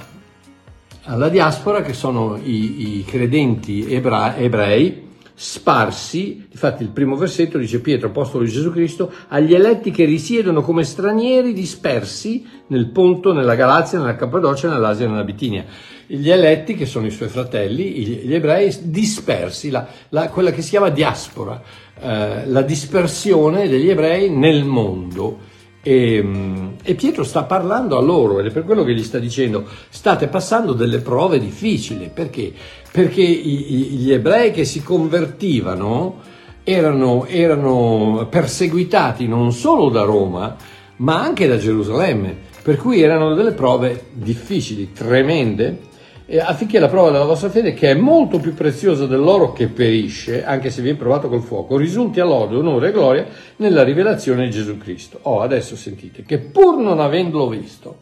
alla 1.07 1.29
diaspora 1.29 1.83
che 1.83 1.93
sono 1.93 2.39
i, 2.41 2.99
i 2.99 3.05
credenti 3.05 3.93
ebra, 3.93 4.37
ebrei 4.37 5.04
sparsi, 5.37 6.47
infatti 6.49 6.85
il 6.85 6.91
primo 6.91 7.17
versetto 7.17 7.59
dice 7.59 7.81
Pietro, 7.81 8.09
apostolo 8.09 8.45
di 8.45 8.51
Gesù 8.51 8.71
Cristo, 8.71 9.13
agli 9.29 9.53
eletti 9.53 9.91
che 9.91 10.05
risiedono 10.05 10.63
come 10.63 10.85
stranieri 10.85 11.53
dispersi 11.53 12.47
nel 12.69 12.91
Ponto, 12.91 13.33
nella 13.33 13.57
Galazia, 13.57 13.99
nella 13.99 14.15
Cappadocia, 14.15 14.69
nell'Asia 14.69 15.07
e 15.07 15.09
nella 15.09 15.25
Bitinia. 15.25 15.65
Gli 16.07 16.31
eletti, 16.31 16.75
che 16.75 16.87
sono 16.87 17.07
i 17.07 17.11
suoi 17.11 17.29
fratelli, 17.29 17.91
gli 18.25 18.35
ebrei 18.35 18.73
dispersi, 18.83 19.71
la, 19.71 19.87
la, 20.11 20.29
quella 20.29 20.53
che 20.53 20.63
si 20.63 20.71
chiama 20.71 20.91
diaspora, 20.91 21.61
eh, 21.99 22.47
la 22.47 22.63
dispersione 22.63 23.69
degli 23.69 23.91
ebrei 23.91 24.31
nel 24.31 24.65
mondo. 24.65 25.53
E, 25.87 26.17
ehm, 26.17 26.77
e, 26.83 26.95
Pietro 26.95 27.25
sta 27.25 27.45
parlando 27.45 27.99
a 27.99 28.01
loro 28.01 28.41
ed 28.41 28.47
è 28.47 28.51
per 28.51 28.65
quello 28.65 28.85
che 28.85 28.95
gli 28.95 29.05
sta 29.05 29.19
dicendo 29.19 29.67
state 29.91 30.29
passando 30.29 30.73
delle 30.73 31.01
prove 31.01 31.39
difficili 31.39 32.11
perché? 32.13 32.51
Perché 32.91 33.21
i, 33.21 33.91
gli 33.91 34.11
ebrei 34.11 34.51
che 34.51 34.65
si 34.65 34.83
convertivano 34.83 36.23
erano, 36.65 37.27
erano 37.27 38.27
perseguitati 38.31 39.29
non 39.29 39.53
solo 39.53 39.91
da 39.91 40.05
Roma 40.05 40.57
ma 40.97 41.21
anche 41.21 41.47
da 41.47 41.59
Gerusalemme 41.59 42.35
per 42.63 42.79
cui 42.79 43.03
erano 43.03 43.35
delle 43.35 43.53
prove 43.53 44.07
difficili, 44.13 44.91
tremende 44.95 45.93
affinché 46.39 46.79
la 46.79 46.89
prova 46.89 47.11
della 47.11 47.25
vostra 47.25 47.51
fede, 47.51 47.75
che 47.75 47.91
è 47.91 47.95
molto 47.95 48.39
più 48.39 48.55
preziosa 48.55 49.07
dell'oro 49.07 49.53
che 49.53 49.69
perisce, 49.69 50.45
anche 50.45 50.71
se 50.71 50.81
viene 50.81 50.97
provato 50.97 51.29
col 51.29 51.43
fuoco, 51.43 51.77
risulti 51.77 52.21
a 52.21 52.25
lode, 52.25 52.57
onore 52.57 52.89
e 52.89 52.93
gloria 52.93 53.27
nella 53.57 53.83
rivelazione 53.83 54.45
di 54.45 54.51
Gesù 54.51 54.79
Cristo. 54.79 55.19
Oh, 55.23 55.41
adesso 55.41 55.77
sentite, 55.77 56.23
che 56.23 56.39
pur 56.39 56.79
non 56.79 56.99
avendolo 56.99 57.49
visto, 57.49 58.01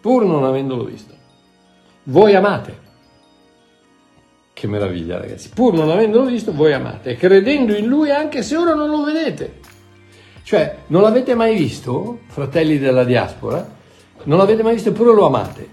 pur 0.00 0.24
non 0.24 0.44
avendolo 0.44 0.84
visto, 0.84 1.14
voi 2.04 2.34
amate. 2.34 2.82
Che 4.54 4.66
meraviglia 4.68 5.18
ragazzi, 5.18 5.50
pur 5.52 5.74
non 5.74 5.90
avendolo 5.90 6.24
visto, 6.26 6.52
voi 6.54 6.72
amate, 6.72 7.16
credendo 7.16 7.74
in 7.74 7.86
Lui 7.86 8.10
anche 8.10 8.42
se 8.42 8.56
ora 8.56 8.72
non 8.74 8.88
lo 8.88 9.02
vedete. 9.02 9.60
Cioè, 10.42 10.76
non 10.88 11.02
l'avete 11.02 11.34
mai 11.34 11.56
visto, 11.56 12.20
fratelli 12.28 12.78
della 12.78 13.04
diaspora? 13.04 13.66
Non 14.24 14.38
l'avete 14.38 14.62
mai 14.62 14.74
visto 14.74 14.90
eppure 14.90 15.12
lo 15.12 15.26
amate. 15.26 15.68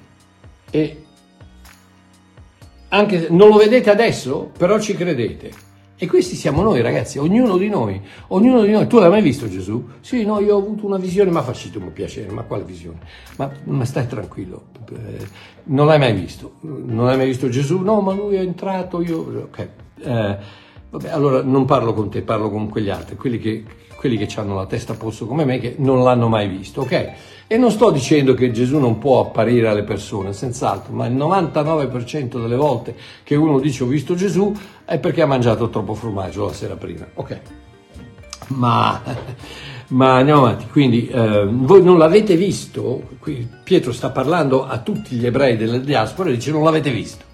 E 0.71 1.00
anche 2.93 3.21
se 3.21 3.27
non 3.29 3.49
lo 3.49 3.57
vedete 3.57 3.89
adesso, 3.89 4.51
però 4.57 4.79
ci 4.79 4.95
credete. 4.95 5.69
E 5.95 6.07
questi 6.07 6.35
siamo 6.35 6.63
noi, 6.63 6.81
ragazzi, 6.81 7.19
ognuno 7.19 7.57
di 7.57 7.69
noi, 7.69 8.01
ognuno 8.29 8.63
di 8.63 8.71
noi. 8.71 8.87
Tu 8.87 8.97
l'hai 8.97 9.09
mai 9.09 9.21
visto 9.21 9.47
Gesù? 9.47 9.87
Sì, 10.01 10.25
no, 10.25 10.39
io 10.39 10.55
ho 10.55 10.57
avuto 10.57 10.87
una 10.87 10.97
visione, 10.97 11.29
ma 11.29 11.43
facitemi 11.43 11.91
piacere, 11.91 12.31
ma 12.31 12.41
quale 12.41 12.63
visione? 12.63 12.97
Ma, 13.37 13.51
ma 13.65 13.85
stai 13.85 14.07
tranquillo, 14.07 14.63
eh, 14.91 15.25
non 15.65 15.85
l'hai 15.85 15.99
mai 15.99 16.13
visto? 16.13 16.55
Non 16.61 17.07
hai 17.07 17.17
mai 17.17 17.27
visto 17.27 17.49
Gesù? 17.49 17.81
No, 17.81 18.01
ma 18.01 18.13
lui 18.13 18.35
è 18.35 18.39
entrato, 18.39 19.01
io... 19.01 19.19
Ok, 19.19 19.67
eh, 20.03 20.37
vabbè, 20.89 21.09
allora 21.09 21.43
non 21.43 21.65
parlo 21.65 21.93
con 21.93 22.09
te, 22.09 22.23
parlo 22.23 22.49
con 22.49 22.67
quegli 22.67 22.89
altri, 22.89 23.15
quelli 23.15 23.37
che, 23.37 23.63
quelli 23.95 24.17
che 24.17 24.27
hanno 24.39 24.55
la 24.55 24.65
testa 24.65 24.93
a 24.93 24.95
posto 24.97 25.27
come 25.27 25.45
me, 25.45 25.59
che 25.59 25.75
non 25.77 26.03
l'hanno 26.03 26.27
mai 26.27 26.47
visto, 26.47 26.81
ok? 26.81 27.11
E 27.51 27.57
non 27.57 27.69
sto 27.69 27.91
dicendo 27.91 28.33
che 28.33 28.49
Gesù 28.51 28.77
non 28.77 28.97
può 28.97 29.19
apparire 29.19 29.67
alle 29.67 29.83
persone, 29.83 30.31
senz'altro, 30.31 30.93
ma 30.93 31.05
il 31.07 31.15
99% 31.17 32.39
delle 32.39 32.55
volte 32.55 32.95
che 33.23 33.35
uno 33.35 33.59
dice 33.59 33.83
ho 33.83 33.87
visto 33.87 34.15
Gesù 34.15 34.55
è 34.85 34.97
perché 34.99 35.21
ha 35.21 35.25
mangiato 35.25 35.69
troppo 35.69 35.93
formaggio 35.93 36.45
la 36.45 36.53
sera 36.53 36.77
prima. 36.77 37.05
Ok. 37.13 37.41
Ma, 38.55 39.01
ma 39.91 40.15
andiamo 40.15 40.45
avanti. 40.45 40.67
Quindi 40.67 41.09
eh, 41.09 41.45
voi 41.51 41.83
non 41.83 41.97
l'avete 41.97 42.37
visto, 42.37 43.09
qui 43.19 43.45
Pietro 43.65 43.91
sta 43.91 44.11
parlando 44.11 44.65
a 44.65 44.77
tutti 44.77 45.17
gli 45.17 45.25
ebrei 45.25 45.57
della 45.57 45.77
diaspora 45.77 46.29
e 46.29 46.35
dice 46.35 46.51
non 46.51 46.63
l'avete 46.63 46.89
visto. 46.89 47.25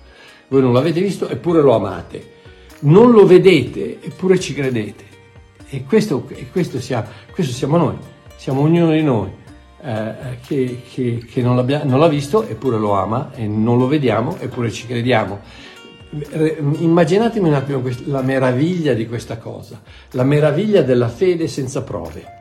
Voi 0.48 0.64
non 0.64 0.74
l'avete 0.74 1.00
visto 1.00 1.30
eppure 1.30 1.62
lo 1.62 1.76
amate. 1.76 2.32
Non 2.80 3.12
lo 3.12 3.24
vedete 3.28 4.00
eppure 4.02 4.40
ci 4.40 4.56
credete. 4.56 5.04
E 5.70 5.84
questo, 5.84 6.26
e 6.30 6.50
questo, 6.52 6.80
siamo, 6.80 7.06
questo 7.32 7.54
siamo 7.54 7.78
noi, 7.78 7.98
siamo 8.36 8.62
ognuno 8.62 8.94
di 8.94 9.04
noi 9.04 9.46
eh, 9.88 10.40
che, 10.46 10.82
che, 10.92 11.24
che 11.26 11.42
non, 11.42 11.56
non, 11.56 11.98
l'ha 11.98 12.08
visto 12.10 12.46
eppure 12.46 12.78
lo 12.78 12.92
ama 12.92 13.32
e 13.34 13.48
non 13.48 13.78
lo 13.78 13.88
vediamo 13.88 14.36
eppure 14.38 14.70
ci 14.70 14.86
crediamo. 14.86 15.40
Immaginatemi 16.80 17.48
un 17.48 17.54
attimo 17.54 17.82
la 18.06 18.22
meraviglia 18.22 18.94
di 18.94 19.08
questa 19.08 19.38
cosa, 19.38 19.82
la 20.12 20.24
meraviglia 20.24 20.82
della 20.82 21.08
fede 21.08 21.48
senza 21.48 21.84
prove. 21.84 22.36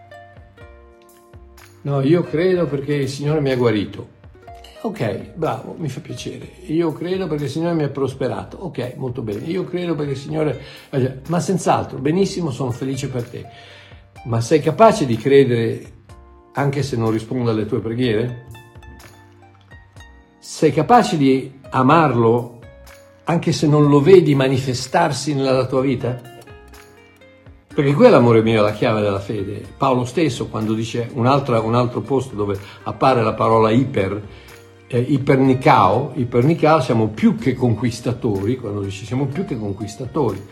No, 1.82 2.00
io 2.00 2.24
credo 2.24 2.66
perché 2.66 2.94
il 2.94 3.08
Signore 3.08 3.40
mi 3.40 3.52
ha 3.52 3.56
guarito. 3.56 4.14
Ok, 4.80 5.34
bravo, 5.34 5.76
mi 5.78 5.88
fa 5.88 6.00
piacere. 6.00 6.50
Io 6.66 6.92
credo 6.92 7.28
perché 7.28 7.44
il 7.44 7.50
Signore 7.50 7.74
mi 7.74 7.84
ha 7.84 7.90
prosperato. 7.90 8.56
Ok, 8.56 8.94
molto 8.96 9.22
bene. 9.22 9.44
Io 9.46 9.64
credo 9.64 9.94
perché 9.94 10.12
il 10.12 10.18
Signore... 10.18 10.60
Ma 11.28 11.38
senz'altro, 11.38 11.98
benissimo, 11.98 12.50
sono 12.50 12.72
felice 12.72 13.08
per 13.08 13.22
te. 13.22 13.46
Ma 14.24 14.40
sei 14.40 14.60
capace 14.60 15.06
di 15.06 15.16
credere 15.16 15.94
anche 16.56 16.82
se 16.82 16.96
non 16.96 17.10
risponde 17.10 17.50
alle 17.50 17.66
tue 17.66 17.80
preghiere? 17.80 18.46
Sei 20.38 20.72
capace 20.72 21.16
di 21.16 21.60
amarlo 21.70 22.60
anche 23.24 23.52
se 23.52 23.66
non 23.66 23.88
lo 23.88 24.00
vedi 24.00 24.34
manifestarsi 24.34 25.34
nella 25.34 25.66
tua 25.66 25.80
vita? 25.80 26.34
Perché 27.74 27.92
quella, 27.92 28.16
amore 28.16 28.42
mio, 28.42 28.60
è 28.60 28.62
la 28.62 28.72
chiave 28.72 29.02
della 29.02 29.18
fede. 29.18 29.62
Paolo 29.76 30.06
stesso, 30.06 30.46
quando 30.46 30.72
dice 30.72 31.10
un 31.12 31.26
altro, 31.26 31.62
un 31.62 31.74
altro 31.74 32.00
posto 32.00 32.34
dove 32.34 32.58
appare 32.84 33.22
la 33.22 33.34
parola 33.34 33.70
iper, 33.70 34.22
eh, 34.86 34.98
ipernicao, 34.98 36.12
ipernicao, 36.14 36.80
siamo 36.80 37.08
più 37.08 37.36
che 37.36 37.54
conquistatori, 37.54 38.56
quando 38.56 38.80
dice 38.80 39.04
siamo 39.04 39.26
più 39.26 39.44
che 39.44 39.58
conquistatori. 39.58 40.42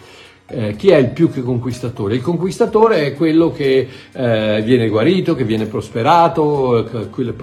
Eh, 0.46 0.76
chi 0.76 0.90
è 0.90 0.96
il 0.96 1.08
più 1.08 1.30
che 1.30 1.40
conquistatore? 1.40 2.16
Il 2.16 2.20
conquistatore 2.20 3.06
è 3.06 3.14
quello 3.14 3.50
che 3.50 3.88
eh, 4.12 4.62
viene 4.62 4.88
guarito, 4.90 5.34
che 5.34 5.44
viene 5.44 5.64
prosperato, 5.64 6.84
eh, 6.86 7.08
che 7.10 7.22
le, 7.22 7.34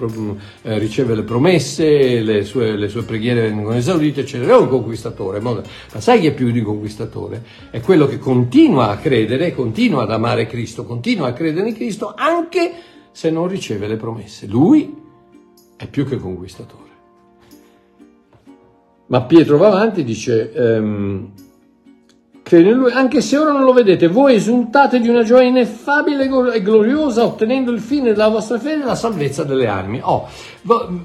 eh, 0.62 0.78
riceve 0.78 1.16
le 1.16 1.24
promesse, 1.24 2.20
le 2.20 2.44
sue, 2.44 2.76
le 2.76 2.88
sue, 2.88 3.02
preghiere 3.02 3.40
vengono 3.40 3.74
esaudite, 3.74 4.20
eccetera. 4.20 4.54
È 4.54 4.56
un 4.56 4.68
conquistatore. 4.68 5.40
Ma 5.40 5.62
sai 5.98 6.20
chi 6.20 6.28
è 6.28 6.32
più 6.32 6.52
di 6.52 6.60
un 6.60 6.64
conquistatore? 6.64 7.42
È 7.70 7.80
quello 7.80 8.06
che 8.06 8.18
continua 8.18 8.90
a 8.90 8.98
credere, 8.98 9.52
continua 9.52 10.04
ad 10.04 10.12
amare 10.12 10.46
Cristo, 10.46 10.84
continua 10.84 11.26
a 11.26 11.32
credere 11.32 11.70
in 11.70 11.74
Cristo 11.74 12.14
anche 12.16 12.72
se 13.10 13.30
non 13.30 13.48
riceve 13.48 13.88
le 13.88 13.96
promesse. 13.96 14.46
Lui 14.46 14.94
è 15.76 15.88
più 15.88 16.06
che 16.06 16.18
conquistatore. 16.18 16.90
Ma 19.06 19.22
Pietro 19.22 19.56
va 19.56 19.66
avanti 19.66 20.02
e 20.02 20.04
dice... 20.04 20.52
Um, 20.54 21.32
Crede 22.42 22.70
in 22.70 22.74
lui, 22.76 22.90
anche 22.90 23.20
se 23.20 23.38
ora 23.38 23.52
non 23.52 23.62
lo 23.62 23.72
vedete, 23.72 24.08
voi 24.08 24.34
esultate 24.34 24.98
di 24.98 25.08
una 25.08 25.22
gioia 25.22 25.46
ineffabile 25.46 26.28
e 26.52 26.60
gloriosa, 26.60 27.24
ottenendo 27.24 27.70
il 27.70 27.78
fine 27.78 28.10
della 28.10 28.28
vostra 28.28 28.58
fede, 28.58 28.82
la 28.82 28.96
salvezza 28.96 29.44
delle 29.44 29.68
anime. 29.68 30.00
Oh, 30.02 30.26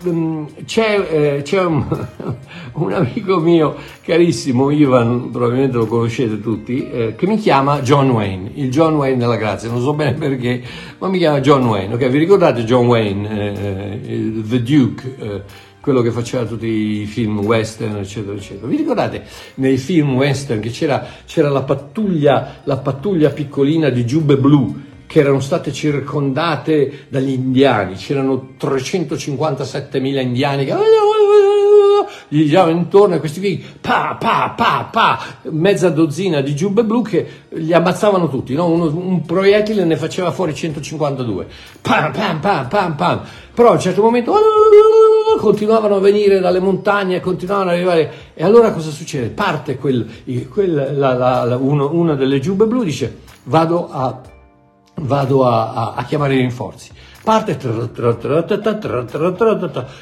mm, 0.10 0.46
c'è, 0.66 1.00
eh, 1.38 1.42
c'è 1.44 1.64
un, 1.64 1.86
un, 2.74 2.92
amico 2.92 3.38
mio 3.38 3.76
carissimo, 4.02 4.72
Ivan, 4.72 5.30
probabilmente 5.30 5.78
lo 5.78 5.86
conoscete 5.86 6.42
tutti, 6.42 6.90
eh, 6.90 7.16
che 7.16 7.28
mi 7.28 7.38
chiama 7.38 7.82
John 7.82 8.10
Wayne, 8.10 8.52
il 8.56 8.72
John 8.72 8.96
Wayne 8.96 9.18
della 9.18 9.38
grazia, 9.38 9.70
non 9.70 9.82
so 9.82 9.94
bene 9.94 10.14
perché, 10.14 10.62
ma 10.98 11.08
mi 11.08 11.20
chiama 11.20 11.40
John 11.40 11.68
Wayne. 11.68 11.94
Ok, 11.94 12.08
vi 12.08 12.18
ricordate 12.18 12.64
John 12.64 12.88
Wayne, 12.88 13.54
eh 13.54 14.42
The 14.44 14.64
Duke? 14.64 15.44
Quello 15.88 16.02
che 16.02 16.12
faceva 16.12 16.44
tutti 16.44 16.68
i 16.68 17.06
film 17.06 17.40
western, 17.40 17.96
eccetera, 17.96 18.36
eccetera. 18.36 18.68
Vi 18.68 18.76
ricordate 18.76 19.24
nei 19.54 19.78
film 19.78 20.16
western 20.16 20.60
che 20.60 20.70
c'era, 20.70 21.02
c'era 21.26 21.48
la, 21.48 21.62
pattuglia, 21.62 22.60
la 22.66 22.76
pattuglia 22.76 23.30
piccolina 23.30 23.88
di 23.88 24.06
giubbe 24.06 24.36
blu 24.36 24.82
che 25.06 25.22
erano 25.22 25.40
state 25.40 25.72
circondate 25.72 27.06
dagli 27.08 27.30
indiani, 27.30 27.96
c'erano 27.96 28.56
357.000 28.60 30.20
indiani 30.20 30.66
che 30.66 30.74
gli 32.30 32.46
giravano 32.46 32.78
intorno 32.78 33.16
e 33.16 33.20
questi 33.20 33.40
qui, 33.40 33.64
pa, 33.80 34.18
pa, 34.20 34.54
pa, 34.56 34.90
pa, 34.92 35.20
mezza 35.52 35.90
dozzina 35.90 36.42
di 36.42 36.56
giubbe 36.56 36.84
blu 36.84 37.02
che 37.02 37.28
li 37.50 37.74
ammazzavano 37.74 38.30
tutti, 38.30 38.54
no? 38.54 38.68
Uno, 38.68 38.86
un 38.86 39.26
proiettile 39.26 39.86
ne 39.86 39.96
faceva 39.96 40.32
fuori 40.32 40.54
152, 40.54 41.48
pam, 41.82 42.12
pam, 42.12 42.40
pam, 42.40 42.68
pam, 42.68 42.96
pam, 42.96 43.22
però 43.54 43.70
a 43.70 43.74
un 43.74 43.80
certo 43.80 44.02
momento 44.02 44.34
continuavano 45.40 45.96
a 45.96 46.00
venire 46.00 46.40
dalle 46.40 46.60
montagne, 46.60 47.20
continuavano 47.20 47.70
ad 47.70 47.76
arrivare 47.76 48.12
e 48.34 48.44
allora 48.44 48.72
cosa 48.72 48.92
succede? 48.92 49.30
Parte 49.30 49.78
quel, 49.78 50.06
quel, 50.52 50.98
la, 50.98 51.14
la, 51.14 51.44
la, 51.44 51.58
uno, 51.58 51.92
una 51.94 52.16
delle 52.16 52.40
giubbe 52.40 52.66
blu 52.66 52.84
dice 52.84 53.26
vado 53.44 53.90
a, 53.90 54.22
vado 54.96 55.46
a, 55.46 55.74
a, 55.74 55.94
a 55.96 56.04
chiamare 56.04 56.36
i 56.36 56.40
rinforzi 56.40 56.92
parte 57.28 57.58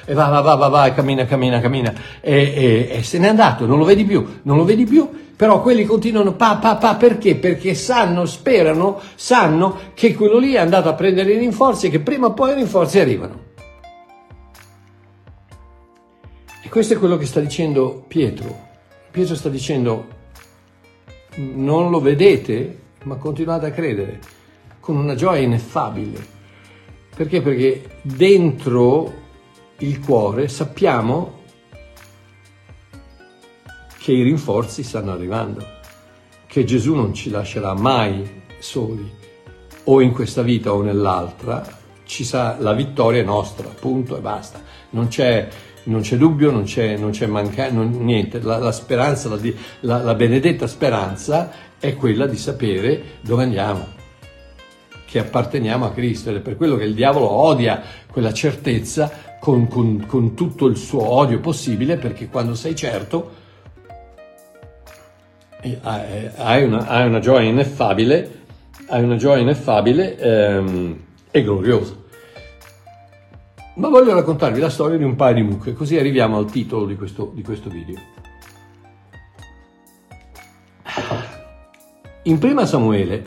e 0.06 0.14
va, 0.14 0.28
va, 0.28 0.42
va, 0.42 0.54
va, 0.54 0.68
va, 0.68 0.86
e 0.86 0.94
cammina, 0.94 1.26
cammina, 1.26 1.60
cammina 1.60 1.92
e, 2.22 2.54
e, 2.56 2.98
e, 2.98 3.04
se 3.04 3.18
n'è 3.18 3.28
andato, 3.28 3.66
non 3.66 3.80
lo 3.80 3.84
vedi 3.84 4.06
più, 4.06 4.42
non 4.44 4.58
lo 4.58 4.64
vedi 4.64 4.86
più, 4.86 5.10
però 5.36 5.60
quelli 5.60 5.86
continuano 5.86 6.34
pa, 6.34 6.58
pa, 6.58 6.76
pa, 6.76 6.94
perché? 6.94 7.36
Perché 7.36 7.74
sanno, 7.74 8.26
sperano, 8.26 9.02
sanno 9.16 9.80
che 9.96 10.14
quello 10.14 10.38
lì 10.38 10.54
è 10.54 10.60
andato 10.60 10.88
a 10.88 10.94
prendere 10.94 11.34
i 11.34 11.40
rinforzi 11.40 11.88
e 11.88 11.90
che 11.90 12.00
prima 12.00 12.28
o 12.28 12.34
poi 12.34 12.52
i 12.52 12.56
rinforzi 12.56 13.00
arrivano. 13.00 13.44
E 16.62 16.70
questo 16.70 16.94
è 16.94 16.98
quello 16.98 17.18
che 17.18 17.26
sta 17.26 17.40
dicendo 17.40 18.04
Pietro. 18.08 18.56
Pietro 19.10 19.34
sta 19.34 19.50
dicendo, 19.50 20.06
non 21.38 21.90
lo 21.90 22.00
vedete, 22.00 22.82
ma 23.06 23.16
continuate 23.16 23.66
a 23.66 23.72
credere, 23.72 24.20
con 24.80 24.96
una 24.96 25.16
gioia 25.16 25.42
ineffabile 25.42 26.34
perché? 27.16 27.42
Perché 27.42 28.00
dentro 28.02 29.24
il 29.80 30.00
cuore 30.00 30.48
sappiamo 30.48 31.44
che 33.98 34.12
i 34.12 34.22
rinforzi 34.22 34.84
stanno 34.84 35.14
arrivando, 35.14 35.66
che 36.46 36.64
Gesù 36.66 36.94
non 36.94 37.14
ci 37.14 37.30
lascerà 37.30 37.74
mai 37.74 38.44
soli, 38.60 39.10
o 39.86 40.02
in 40.02 40.12
questa 40.12 40.42
vita 40.42 40.74
o 40.74 40.82
nell'altra, 40.82 41.66
sa, 42.06 42.58
la 42.60 42.74
vittoria 42.74 43.22
è 43.22 43.26
nostra, 43.26 43.70
punto 43.70 44.18
e 44.18 44.20
basta. 44.20 44.62
Non 44.92 45.08
c'è, 45.08 45.48
non 45.84 46.02
c'è 46.02 46.18
dubbio, 46.18 46.52
non 46.52 46.64
c'è, 46.64 46.98
non 46.98 47.12
c'è 47.12 47.28
manca, 47.28 47.72
non, 47.72 47.92
niente. 48.04 48.42
La, 48.42 48.58
la 48.58 48.72
speranza, 48.72 49.30
la, 49.30 49.40
la, 49.82 50.04
la 50.04 50.16
benedetta 50.16 50.68
speranza 50.68 51.52
è 51.80 51.96
quella 51.96 52.28
di 52.28 52.38
sapere 52.38 53.20
dove 53.22 53.44
andiamo 53.44 54.04
che 55.06 55.20
apparteniamo 55.20 55.86
a 55.86 55.92
Cristo 55.92 56.30
ed 56.30 56.38
è 56.38 56.40
per 56.40 56.58
quello 56.58 56.76
che 56.76 56.84
il 56.84 56.94
diavolo 56.94 57.30
odia 57.30 57.82
quella 58.12 58.34
certezza 58.34 59.12
con, 59.40 59.68
con, 59.68 60.06
con 60.08 60.34
tutto 60.34 60.66
il 60.66 60.78
suo 60.78 61.08
odio 61.08 61.40
possibile 61.40 61.98
perché 61.98 62.28
quando 62.28 62.56
sei 62.56 62.76
certo 62.76 63.44
eh, 65.62 65.80
hai 66.36 66.64
una, 66.64 66.88
hai 66.88 67.08
una 67.08 67.20
gioia 67.20 67.50
ineffabile, 67.50 68.44
hai 68.88 69.04
una 69.04 69.16
gioia 69.16 69.42
ineffabile 69.42 70.18
ehm, 70.18 71.00
e 71.32 71.44
gloriosa. 71.44 72.04
Ma 73.76 73.90
voglio 73.90 74.14
raccontarvi 74.14 74.60
la 74.60 74.70
storia 74.70 74.98
di 74.98 75.04
un 75.04 75.16
paio 75.16 75.36
di 75.36 75.42
mucche, 75.42 75.74
così 75.74 75.98
arriviamo 75.98 76.38
al 76.38 76.50
titolo 76.50 76.86
di 76.86 76.96
questo, 76.96 77.32
di 77.34 77.42
questo 77.42 77.70
video. 77.70 78.00
In 82.24 82.40
prima 82.40 82.66
Samuele 82.66 83.24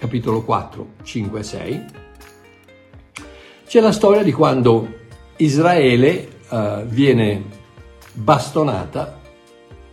capitolo 0.00 0.42
4, 0.42 0.86
5 1.02 1.38
e 1.38 1.42
6, 1.42 1.84
c'è 3.66 3.80
la 3.80 3.92
storia 3.92 4.22
di 4.22 4.32
quando 4.32 4.88
Israele 5.36 6.26
uh, 6.48 6.84
viene 6.86 7.44
bastonata 8.14 9.20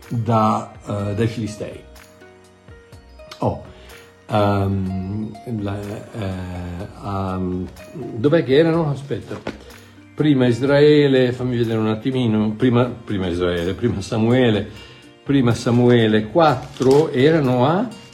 da, 0.08 0.72
uh, 0.86 1.14
dai 1.14 1.28
Filistei. 1.28 1.84
Oh, 3.40 3.64
um, 4.28 5.30
la, 5.60 5.78
uh, 6.14 7.06
um, 7.06 7.68
dov'è 7.92 8.46
che 8.46 8.56
erano? 8.56 8.90
Aspetta. 8.90 9.38
Prima 10.16 10.48
Israele, 10.48 11.34
fammi 11.34 11.58
vedere 11.58 11.80
un 11.80 11.88
attimino, 11.88 12.52
prima, 12.52 12.86
prima 12.86 13.28
Israele, 13.28 13.74
prima 13.74 14.00
Samuele, 14.00 14.68
prima 15.22 15.54
Samuele 15.54 16.30
4 16.30 17.10
erano 17.10 17.66
a 17.66 18.06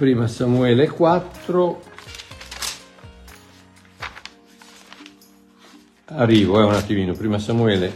prima 0.00 0.26
Samuele 0.28 0.88
4 0.88 1.82
arrivo 6.06 6.58
eh, 6.58 6.64
un 6.64 6.72
attimino 6.72 7.12
prima 7.12 7.38
Samuele 7.38 7.92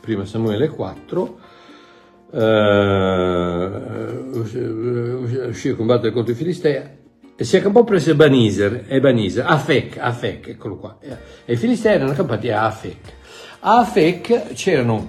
prima 0.00 0.26
Samuele 0.26 0.66
4 0.66 1.38
eh, 2.32 3.70
uscì 5.46 5.68
a 5.68 5.76
combattere 5.76 6.10
contro 6.10 6.32
i 6.32 6.34
Filistei 6.34 6.82
e 7.36 7.44
si 7.44 7.56
accampò 7.56 7.84
presso 7.84 8.10
Ebenezer, 8.10 8.86
Ebenezer 8.88 9.44
Afek, 9.46 9.96
Afek, 9.96 10.48
eccolo 10.48 10.76
qua. 10.76 10.98
E 11.00 11.52
i 11.52 11.56
Filistei 11.56 11.94
erano 11.94 12.10
accampati 12.10 12.50
a 12.50 12.64
Afek. 12.64 13.12
A 13.60 13.78
Afek 13.78 14.54
c'erano 14.54 15.08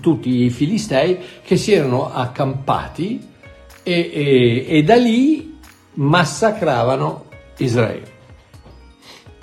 tutti 0.00 0.44
i 0.44 0.50
Filistei 0.50 1.18
che 1.42 1.56
si 1.56 1.72
erano 1.72 2.12
accampati 2.12 3.34
e, 3.88 4.10
e, 4.12 4.78
e 4.78 4.82
da 4.82 4.96
lì 4.96 5.58
massacravano 5.94 7.26
Israele, 7.58 8.10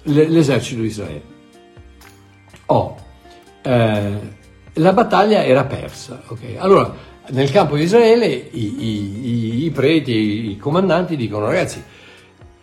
l'esercito 0.03 0.81
di 0.81 0.87
Israele. 0.87 1.23
Oh, 2.65 2.97
eh, 3.61 4.19
la 4.73 4.91
battaglia 4.91 5.45
era 5.45 5.63
persa. 5.63 6.23
Okay? 6.27 6.57
Allora, 6.57 6.93
nel 7.29 7.49
campo 7.51 7.77
di 7.77 7.83
Israele 7.83 8.27
i, 8.27 8.83
i, 8.83 9.63
i, 9.63 9.71
preti, 9.71 10.51
i 10.51 10.57
comandanti 10.57 11.15
dicono 11.15 11.45
ragazzi 11.45 11.81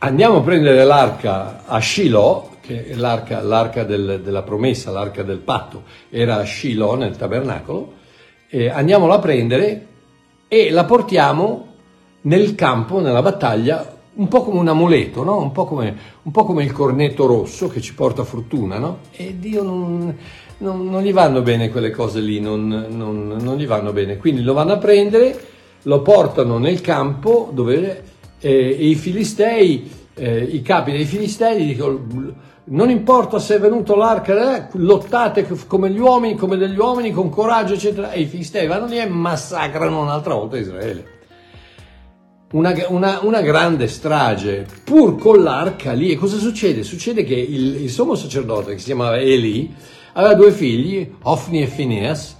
andiamo 0.00 0.36
a 0.36 0.42
prendere 0.42 0.84
l'arca 0.84 1.64
a 1.64 1.80
Shiloh, 1.80 2.56
che 2.60 2.88
è 2.88 2.94
l'arca, 2.94 3.40
l'arca 3.40 3.84
del, 3.84 4.20
della 4.22 4.42
promessa, 4.42 4.90
l'arca 4.90 5.22
del 5.22 5.38
patto, 5.38 5.84
era 6.10 6.36
a 6.36 6.44
Shiloh 6.44 6.94
nel 6.94 7.16
tabernacolo, 7.16 7.94
eh, 8.50 8.68
andiamola 8.68 9.14
a 9.14 9.18
prendere 9.18 9.86
e 10.46 10.70
la 10.70 10.84
portiamo 10.84 11.69
nel 12.22 12.54
campo, 12.54 13.00
nella 13.00 13.22
battaglia, 13.22 13.98
un 14.12 14.28
po' 14.28 14.42
come 14.42 14.58
un 14.58 14.68
amuleto, 14.68 15.22
no? 15.22 15.38
un, 15.38 15.52
po 15.52 15.64
come, 15.64 15.96
un, 16.22 16.32
po 16.32 16.44
come, 16.44 16.64
il 16.64 16.72
cornetto 16.72 17.26
rosso 17.26 17.68
che 17.68 17.80
ci 17.80 17.94
porta 17.94 18.24
fortuna, 18.24 18.78
no? 18.78 18.98
E 19.12 19.36
Dio 19.38 19.62
non, 19.62 20.14
non, 20.58 20.90
non, 20.90 21.02
gli 21.02 21.12
vanno 21.12 21.42
bene 21.42 21.70
quelle 21.70 21.90
cose 21.90 22.20
lì, 22.20 22.40
non, 22.40 22.86
non, 22.90 23.56
gli 23.56 23.66
vanno 23.66 23.92
bene. 23.92 24.18
Quindi 24.18 24.42
lo 24.42 24.52
vanno 24.52 24.72
a 24.72 24.78
prendere, 24.78 25.38
lo 25.82 26.02
portano 26.02 26.58
nel 26.58 26.80
campo 26.80 27.50
dove 27.52 28.02
eh, 28.40 28.68
i 28.68 28.94
filistei, 28.94 29.90
eh, 30.14 30.42
i 30.42 30.60
capi 30.60 30.92
dei 30.92 31.04
filistei 31.04 31.64
dicono 31.64 32.48
non 32.62 32.90
importa 32.90 33.38
se 33.38 33.56
è 33.56 33.58
venuto 33.58 33.96
l'arca, 33.96 34.68
lottate 34.72 35.48
come 35.66 35.90
gli 35.90 35.98
uomini, 35.98 36.36
come 36.36 36.56
degli 36.56 36.78
uomini, 36.78 37.10
con 37.10 37.30
coraggio, 37.30 37.74
eccetera. 37.74 38.10
E 38.12 38.20
i 38.20 38.26
filistei 38.26 38.66
vanno 38.66 38.86
lì 38.86 38.98
e 38.98 39.08
massacrano 39.08 40.02
un'altra 40.02 40.34
volta 40.34 40.58
Israele 40.58 41.18
una, 42.52 42.74
una, 42.88 43.20
una, 43.22 43.40
grande 43.40 43.86
strage, 43.86 44.66
pur 44.84 45.16
con 45.16 45.42
l'arca 45.42 45.92
lì. 45.92 46.10
E 46.10 46.16
cosa 46.16 46.36
succede? 46.38 46.82
Succede 46.82 47.24
che 47.24 47.34
il, 47.34 47.82
il 47.82 47.90
sommo 47.90 48.14
sacerdote, 48.14 48.72
che 48.72 48.78
si 48.78 48.86
chiamava 48.86 49.18
Eli, 49.18 49.72
aveva 50.14 50.34
due 50.34 50.52
figli, 50.52 51.14
Ofni 51.22 51.62
e 51.62 51.66
Phineas, 51.66 52.36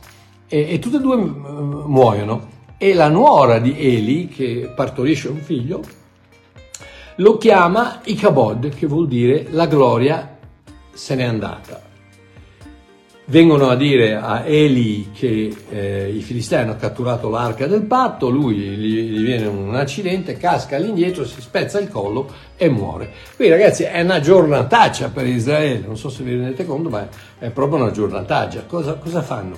e, 0.49 0.73
e 0.73 0.79
tutti 0.79 0.97
e 0.97 1.01
due 1.01 1.17
muoiono. 1.17 2.59
E 2.77 2.95
la 2.95 3.09
nuora 3.09 3.59
di 3.59 3.77
Eli, 3.79 4.29
che 4.29 4.73
partorisce 4.75 5.29
un 5.29 5.41
figlio, 5.41 5.83
lo 7.17 7.37
chiama 7.37 8.01
Icabod, 8.05 8.71
che 8.71 8.87
vuol 8.87 9.07
dire 9.07 9.47
la 9.51 9.67
gloria 9.67 10.39
se 10.93 11.15
n'è 11.15 11.25
andata 11.25 11.89
vengono 13.31 13.69
a 13.69 13.77
dire 13.77 14.17
a 14.17 14.45
Eli 14.45 15.11
che 15.15 15.55
eh, 15.71 16.13
i 16.13 16.21
filistei 16.21 16.63
hanno 16.63 16.77
catturato 16.77 17.31
l'arca 17.31 17.67
del 17.67 17.83
patto, 17.83 18.29
lui 18.29 18.57
gli, 18.57 19.07
gli, 19.07 19.25
viene 19.25 19.47
un 19.47 19.75
accidente, 19.75 20.37
casca 20.37 20.77
all'indietro, 20.77 21.25
si 21.25 21.41
spezza 21.41 21.79
il 21.79 21.89
collo 21.89 22.29
e 22.57 22.69
muore. 22.69 23.11
Quindi 23.37 23.55
ragazzi 23.55 23.85
è 23.85 24.01
una 24.03 24.21
giornataccia 24.21 25.11
per 25.11 25.27
Israele, 25.27 25.87
non 25.87 25.97
so 25.97 26.09
se 26.09 26.25
vi 26.25 26.33
rendete 26.33 26.67
conto, 26.67 26.89
ma 26.89 27.09
è 27.39 27.51
proprio 27.51 27.81
una 27.81 27.93
giornataccia. 27.93 28.65
Cosa, 28.67 28.95
cosa 28.95 29.23
fanno? 29.23 29.57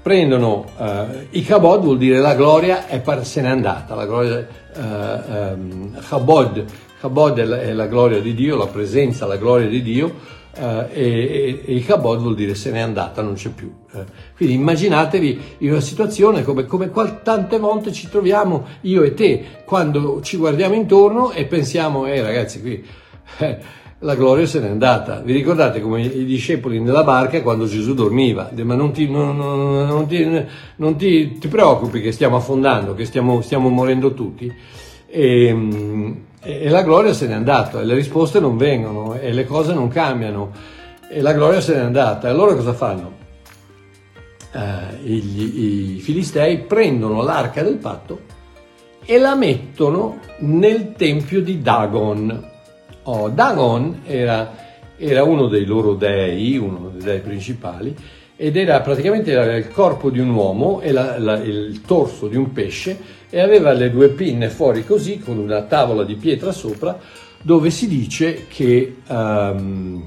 Prendono 0.00 0.64
eh, 0.78 1.26
i 1.30 1.42
kabod, 1.42 1.82
vuol 1.82 1.98
dire 1.98 2.20
la 2.20 2.36
gloria 2.36 2.86
è 2.86 3.00
par- 3.00 3.26
se 3.26 3.42
n'è 3.42 3.48
andata, 3.48 3.96
la 3.96 4.06
gloria, 4.06 4.38
eh, 4.38 4.80
ehm, 4.80 6.00
kabod, 6.08 6.64
kabod 7.00 7.38
è 7.38 7.44
la, 7.44 7.60
è 7.60 7.72
la 7.72 7.86
gloria 7.86 8.20
di 8.20 8.32
Dio, 8.32 8.56
la 8.56 8.68
presenza, 8.68 9.26
la 9.26 9.36
gloria 9.36 9.66
di 9.66 9.82
Dio, 9.82 10.36
Uh, 10.56 10.86
e, 10.92 11.62
e, 11.64 11.72
il 11.72 11.84
kabod 11.86 12.20
vuol 12.20 12.34
dire 12.34 12.56
se 12.56 12.72
n'è 12.72 12.80
andata, 12.80 13.22
non 13.22 13.34
c'è 13.34 13.50
più. 13.50 13.72
Uh, 13.92 14.04
quindi 14.34 14.54
immaginatevi 14.54 15.40
in 15.58 15.70
una 15.70 15.80
situazione 15.80 16.42
come, 16.42 16.64
come 16.64 16.88
qual, 16.88 17.22
tante 17.22 17.58
volte 17.58 17.92
ci 17.92 18.08
troviamo 18.08 18.66
io 18.80 19.02
e 19.04 19.14
te, 19.14 19.44
quando 19.64 20.20
ci 20.20 20.36
guardiamo 20.36 20.74
intorno 20.74 21.30
e 21.30 21.44
pensiamo, 21.44 22.06
eh 22.06 22.22
ragazzi, 22.22 22.60
qui 22.60 22.84
eh, 23.38 23.58
la 24.00 24.14
gloria 24.14 24.46
se 24.46 24.60
n'è 24.60 24.68
andata. 24.68 25.20
Vi 25.20 25.32
ricordate 25.32 25.80
come 25.80 26.02
i 26.02 26.24
discepoli 26.24 26.80
nella 26.80 27.04
barca 27.04 27.42
quando 27.42 27.66
Gesù 27.66 27.94
dormiva? 27.94 28.50
Ma 28.62 28.74
non 28.74 28.92
ti, 28.92 29.08
non, 29.08 29.36
non 29.36 30.06
ti, 30.06 30.44
non 30.76 30.96
ti, 30.96 31.38
ti 31.38 31.48
preoccupi 31.48 32.00
che 32.00 32.12
stiamo 32.12 32.36
affondando, 32.36 32.94
che 32.94 33.04
stiamo, 33.04 33.40
stiamo 33.40 33.68
morendo 33.68 34.14
tutti. 34.14 34.52
E, 35.06 36.16
e, 36.40 36.68
la 36.68 36.82
gloria 36.82 37.12
se 37.12 37.26
n'è 37.26 37.34
andata, 37.34 37.80
le 37.80 37.94
risposte 37.94 38.40
non 38.40 38.56
vengono, 38.56 39.14
e 39.14 39.32
le 39.32 39.44
cose 39.44 39.72
non 39.72 39.88
cambiano, 39.88 40.52
e 41.08 41.20
la 41.20 41.32
gloria 41.32 41.60
se 41.60 41.74
n'è 41.74 41.80
andata. 41.80 42.28
E 42.28 42.30
allora 42.30 42.54
cosa 42.54 42.72
fanno? 42.72 43.16
Eh, 44.52 45.10
i, 45.10 45.96
I 45.96 46.00
filistei 46.00 46.58
prendono 46.58 47.22
l'arca 47.22 47.62
del 47.62 47.76
patto 47.76 48.20
e 49.04 49.18
la 49.18 49.34
mettono 49.34 50.18
nel 50.38 50.92
tempio 50.92 51.42
di 51.42 51.60
Dagon 51.60 52.56
Oh, 53.10 53.30
Dagon 53.30 54.02
era, 54.04 54.54
era, 54.98 55.22
uno 55.22 55.46
dei 55.46 55.64
loro 55.64 55.94
dei, 55.94 56.58
uno 56.58 56.90
dei 56.92 57.02
dei 57.02 57.20
principali, 57.20 57.96
ed 58.36 58.54
era 58.54 58.82
praticamente 58.82 59.32
il 59.32 59.70
corpo 59.70 60.10
di 60.10 60.18
un 60.18 60.28
uomo 60.28 60.82
e 60.82 60.92
la, 60.92 61.18
la, 61.18 61.42
il 61.42 61.80
torso 61.86 62.28
di 62.28 62.36
un 62.36 62.52
pesce 62.52 62.98
e 63.30 63.40
aveva 63.40 63.72
le 63.72 63.90
due 63.90 64.08
pinne 64.10 64.48
fuori 64.48 64.84
così 64.84 65.18
con 65.18 65.38
una 65.38 65.62
tavola 65.62 66.04
di 66.04 66.14
pietra 66.14 66.52
sopra 66.52 66.98
dove 67.42 67.70
si 67.70 67.86
dice 67.86 68.46
che 68.48 68.96
um, 69.06 70.02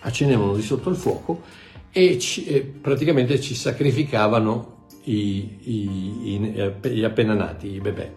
accendevano 0.00 0.54
di 0.54 0.62
sotto 0.62 0.90
il 0.90 0.96
fuoco 0.96 1.42
e, 1.90 2.18
ci, 2.18 2.46
e 2.46 2.62
praticamente 2.62 3.40
ci 3.40 3.54
sacrificavano 3.54 4.86
i, 5.04 5.58
i, 5.62 6.34
i, 6.34 6.72
gli 6.90 7.04
appena 7.04 7.34
nati, 7.34 7.74
i 7.74 7.80
bebè 7.80 8.12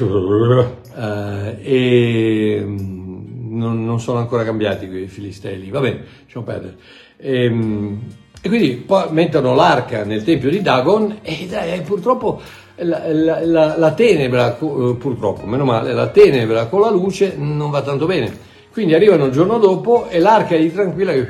uh, 0.00 0.64
e 1.60 2.60
mm, 2.62 3.56
non, 3.56 3.84
non, 3.84 4.00
sono 4.00 4.18
ancora 4.18 4.44
cambiati 4.44 4.88
quei 4.88 5.08
filistei 5.08 5.70
va 5.70 5.80
bene, 5.80 6.04
lasciamo 6.24 6.44
perdere. 6.44 6.76
E, 7.16 7.44
ehm, 7.44 8.00
e, 8.46 8.48
quindi 8.48 8.70
poi 8.76 9.06
mettono 9.10 9.54
l'arca 9.54 10.04
nel 10.04 10.22
tempio 10.22 10.48
di 10.48 10.62
Dagon 10.62 11.18
e 11.22 11.46
dai, 11.48 11.80
purtroppo 11.80 12.40
la, 12.76 13.02
la, 13.12 13.44
la, 13.44 13.76
la, 13.76 13.92
tenebra, 13.92 14.56
eh, 14.56 14.96
purtroppo, 14.98 15.46
meno 15.46 15.64
male, 15.64 15.92
la 15.92 16.08
tenebra 16.08 16.66
con 16.66 16.80
la 16.80 16.90
luce 16.90 17.34
non 17.36 17.70
va 17.70 17.82
tanto 17.82 18.06
bene. 18.06 18.54
Quindi 18.72 18.94
arrivano 18.94 19.24
il 19.24 19.32
giorno 19.32 19.58
dopo 19.58 20.08
e 20.08 20.18
l'arca 20.20 20.54
è 20.54 20.58
lì 20.58 20.72
tranquilla 20.72 21.12
che... 21.12 21.26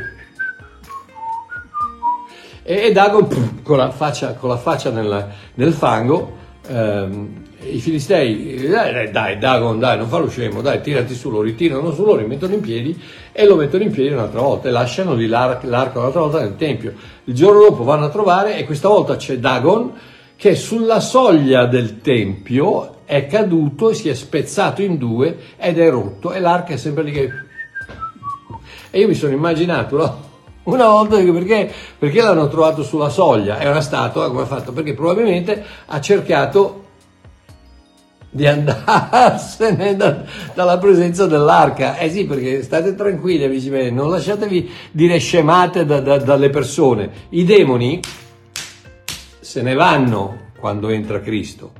E, 2.62 2.92
Dagon 2.92 3.62
con 3.62 3.76
la 3.76 3.90
faccia, 3.90 4.35
con 4.35 4.50
la 4.50 4.57
faccia 4.57 4.90
nel, 4.90 5.29
nel 5.55 5.72
fango 5.72 6.44
ehm, 6.68 7.44
i 7.70 7.81
filistei, 7.81 8.68
dai, 8.68 9.11
dai, 9.11 9.38
Dagon, 9.38 9.79
dai, 9.79 9.98
non 9.98 10.09
fallo 10.09 10.29
scemo, 10.29 10.61
dai, 10.61 10.81
tirati 10.81 11.14
su, 11.14 11.31
lo 11.31 11.40
ritirano 11.40 11.92
su, 11.92 12.05
lo 12.05 12.16
rimettono 12.16 12.55
in 12.55 12.61
piedi 12.61 13.00
e 13.33 13.46
lo 13.46 13.57
mettono 13.57 13.83
in 13.83 13.90
piedi 13.90 14.12
un'altra 14.12 14.40
volta 14.40 14.68
e 14.68 14.70
lasciano 14.70 15.14
lì 15.14 15.26
l'arco, 15.26 15.66
l'arco 15.66 15.98
un'altra 15.98 16.20
volta 16.20 16.40
nel 16.40 16.57
tempio. 16.57 16.92
Il 17.24 17.35
giorno 17.35 17.61
dopo 17.61 17.83
vanno 17.83 18.05
a 18.05 18.11
trovare 18.11 18.57
e 18.57 18.64
questa 18.64 18.88
volta 18.88 19.16
c'è 19.16 19.38
Dagon 19.38 19.92
che 20.37 20.55
sulla 20.55 21.00
soglia 21.00 21.66
del 21.66 22.00
tempio 22.00 22.98
è 23.07 23.26
caduto 23.26 23.90
e 23.90 23.94
si 23.94 24.09
è 24.09 24.14
spezzato 24.14 24.83
in 24.83 24.98
due 24.98 25.37
ed 25.57 25.79
è 25.79 25.88
rotto 25.88 26.33
e 26.33 26.40
l'arca 26.40 26.74
è 26.74 26.76
sempre 26.76 27.05
lì 27.05 27.12
che... 27.12 27.31
E 28.90 29.00
io 29.00 29.09
mi 29.09 29.14
sono 29.14 29.33
immaginato, 29.33 29.96
no? 29.96 30.25
Una 30.66 30.88
volta 30.88 31.16
dico 31.16 31.33
perché, 31.33 31.72
perché 31.96 32.20
l'hanno 32.20 32.48
trovato 32.48 32.83
sulla 32.83 33.09
soglia, 33.09 33.59
è 33.59 33.68
una 33.68 33.81
statua, 33.81 34.29
come 34.29 34.42
ha 34.42 34.46
fatto? 34.46 34.72
Perché 34.72 34.94
probabilmente 34.94 35.64
ha 35.87 36.00
cercato 36.00 36.83
di 38.31 38.46
andarsene 38.48 39.94
da, 39.94 40.24
dalla 40.55 40.79
presenza 40.79 41.26
dell'arca. 41.26 41.96
Eh 41.98 42.11
sì, 42.11 42.26
perché 42.26 42.64
state 42.64 42.96
tranquilli, 42.96 43.44
amici 43.44 43.70
miei, 43.70 43.92
non 43.92 44.11
lasciatevi 44.11 44.70
dire 44.90 45.18
scemate 45.18 45.85
da, 45.85 46.00
da, 46.00 46.18
dalle 46.18 46.50
persone. 46.50 47.11
I 47.31 47.44
demoni 47.44 48.00
se 49.38 49.62
ne 49.62 49.74
vanno 49.74 50.50
quando 50.59 50.88
entra 50.88 51.20
Cristo. 51.20 51.72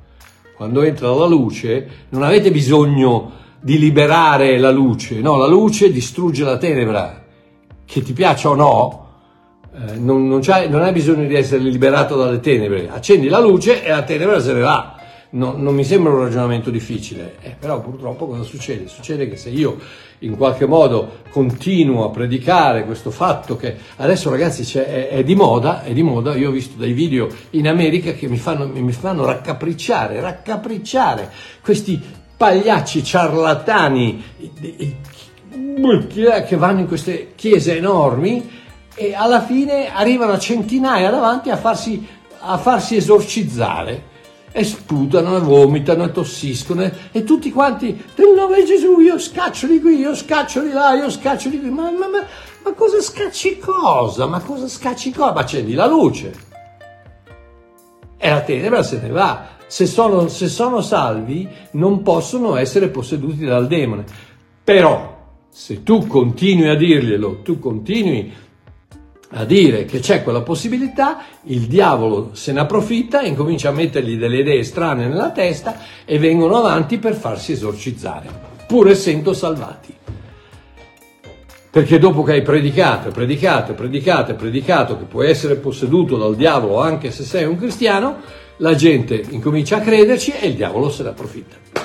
Quando 0.55 0.83
entra 0.83 1.13
la 1.13 1.27
luce, 1.27 1.89
non 2.11 2.23
avete 2.23 2.53
bisogno 2.53 3.33
di 3.61 3.81
liberare 3.81 4.59
la 4.59 4.71
luce, 4.71 5.21
no, 5.21 5.37
la 5.37 5.49
luce 5.49 5.91
distrugge 5.91 6.45
la 6.45 6.57
tenebra, 6.57 7.26
che 7.87 8.03
ti 8.03 8.13
piaccia 8.13 8.51
o 8.51 8.55
no, 8.55 9.07
eh, 9.75 9.97
non, 9.97 10.27
non, 10.27 10.43
non 10.69 10.83
hai 10.83 10.93
bisogno 10.93 11.27
di 11.27 11.35
essere 11.35 11.63
liberato 11.63 12.17
dalle 12.17 12.41
tenebre, 12.41 12.89
accendi 12.91 13.29
la 13.29 13.41
luce 13.41 13.83
e 13.83 13.89
la 13.91 14.03
tenebra 14.03 14.41
se 14.41 14.53
ne 14.53 14.61
va. 14.61 14.95
No, 15.29 15.55
non 15.57 15.75
mi 15.75 15.85
sembra 15.85 16.13
un 16.13 16.21
ragionamento 16.21 16.71
difficile, 16.71 17.37
eh, 17.43 17.57
però 17.59 17.81
purtroppo 17.81 18.27
cosa 18.27 18.43
succede? 18.43 18.87
Succede 18.87 19.29
che 19.29 19.37
se 19.37 19.51
io 19.51 19.77
in 20.21 20.37
qualche 20.37 20.67
modo 20.67 21.19
continuo 21.31 22.05
a 22.05 22.11
predicare 22.11 22.85
questo 22.85 23.11
fatto 23.11 23.57
che 23.57 23.77
adesso 23.97 24.31
ragazzi 24.31 24.79
è, 24.79 25.09
è, 25.09 25.25
di 25.25 25.35
moda, 25.35 25.83
è 25.83 25.93
di 25.93 26.03
moda, 26.03 26.35
io 26.37 26.49
ho 26.49 26.53
visto 26.53 26.79
dei 26.79 26.93
video 26.93 27.29
in 27.51 27.69
America 27.69 28.13
che 28.13 28.29
mi 28.29 28.39
fanno, 28.39 28.67
mi 28.69 28.93
fanno 28.93 29.25
raccapricciare, 29.27 30.21
raccapricciare 30.21 31.31
questi 31.61 32.01
pagliacci 32.37 33.03
ciarlatani 33.03 34.23
che 36.47 36.57
vanno 36.57 36.81
in 36.81 36.87
queste 36.87 37.33
chiese 37.35 37.77
enormi 37.77 38.51
e 38.95 39.15
alla 39.15 39.43
fine 39.43 39.93
arrivano 39.93 40.33
a 40.33 40.39
centinaia 40.39 41.11
davanti 41.11 41.51
a 41.51 41.57
farsi, 41.57 42.07
a 42.41 42.57
farsi 42.59 42.97
esorcizzare 42.97 44.15
e 44.53 44.65
sputano 44.65 45.37
e 45.37 45.41
vomitano 45.41 46.05
e 46.05 46.13
tossiscono 46.13 46.83
e, 46.83 46.93
e 47.13 47.25
tutti 47.25 47.53
quanti 47.53 47.89
nel 48.15 48.33
nome 48.35 48.61
di 48.61 48.65
Gesù 48.65 49.01
io 49.01 49.19
scaccio 49.19 49.67
di 49.67 49.81
qui, 49.81 49.99
io 49.99 50.15
scaccio 50.15 50.63
di 50.63 50.71
là, 50.71 50.95
io 50.95 51.11
scaccio 51.11 51.51
di 51.51 51.61
qui, 51.61 51.69
ma, 51.69 51.91
ma, 51.91 52.09
ma, 52.09 52.25
ma 52.65 52.73
cosa 52.73 53.01
scacci 53.01 53.59
cosa? 53.59 54.27
Ma 54.27 54.41
cosa 54.41 54.67
scacci 54.67 55.13
cosa? 55.13 55.33
Ma 55.33 55.41
accendi 55.41 55.75
la 55.75 55.87
luce 55.87 56.55
e 58.19 58.31
la 58.31 58.41
tenebra 58.41 58.83
se 58.83 58.99
ne 59.01 59.11
va. 59.11 59.55
Se 59.69 59.85
sono, 59.87 60.29
se 60.29 60.49
sono 60.49 60.81
salvi 60.81 61.49
non 61.73 62.03
possono 62.03 62.57
essere 62.57 62.89
posseduti 62.89 63.45
dal 63.45 63.67
demone. 63.67 64.05
Però 64.63 65.16
se 65.59 65.83
tu 65.83 66.07
continui 66.07 66.69
a 66.69 66.75
dirglielo, 66.75 67.41
tu 67.43 67.59
continui 67.59 68.31
a 69.31 69.45
dire 69.47 69.87
che 69.87 70.01
c'è 70.01 70.23
quella 70.23 70.43
possibilità, 70.43 71.25
il 71.45 71.63
diavolo 71.63 72.33
se 72.35 72.53
ne 72.53 72.61
approfitta, 72.61 73.23
incomincia 73.23 73.71
a 73.71 73.73
mettergli 73.73 74.19
delle 74.19 74.41
idee 74.41 74.63
strane 74.63 75.07
nella 75.07 75.31
testa 75.31 75.79
e 76.05 76.19
vengono 76.19 76.59
avanti 76.59 76.99
per 76.99 77.15
farsi 77.15 77.53
esorcizzare, 77.53 78.29
pur 78.67 78.91
essendo 78.91 79.33
salvati. 79.33 79.95
Perché 81.71 81.99
dopo 81.99 82.23
che 82.23 82.33
hai 82.33 82.43
predicato, 82.43 83.11
predicato, 83.11 83.73
predicato, 83.73 84.35
predicato 84.35 84.99
che 84.99 85.05
puoi 85.05 85.31
essere 85.31 85.57
posseduto 85.57 86.19
dal 86.19 86.37
diavolo 86.37 86.83
anche 86.83 87.11
se 87.11 87.25
sei 87.25 87.45
un 87.45 87.57
cristiano, 87.57 88.17
la 88.59 88.75
gente 88.75 89.25
incomincia 89.31 89.79
a 89.79 89.81
crederci 89.81 90.33
e 90.33 90.49
il 90.49 90.55
diavolo 90.55 90.91
se 90.91 91.03
ne 91.03 91.09
approfitta. 91.09 91.76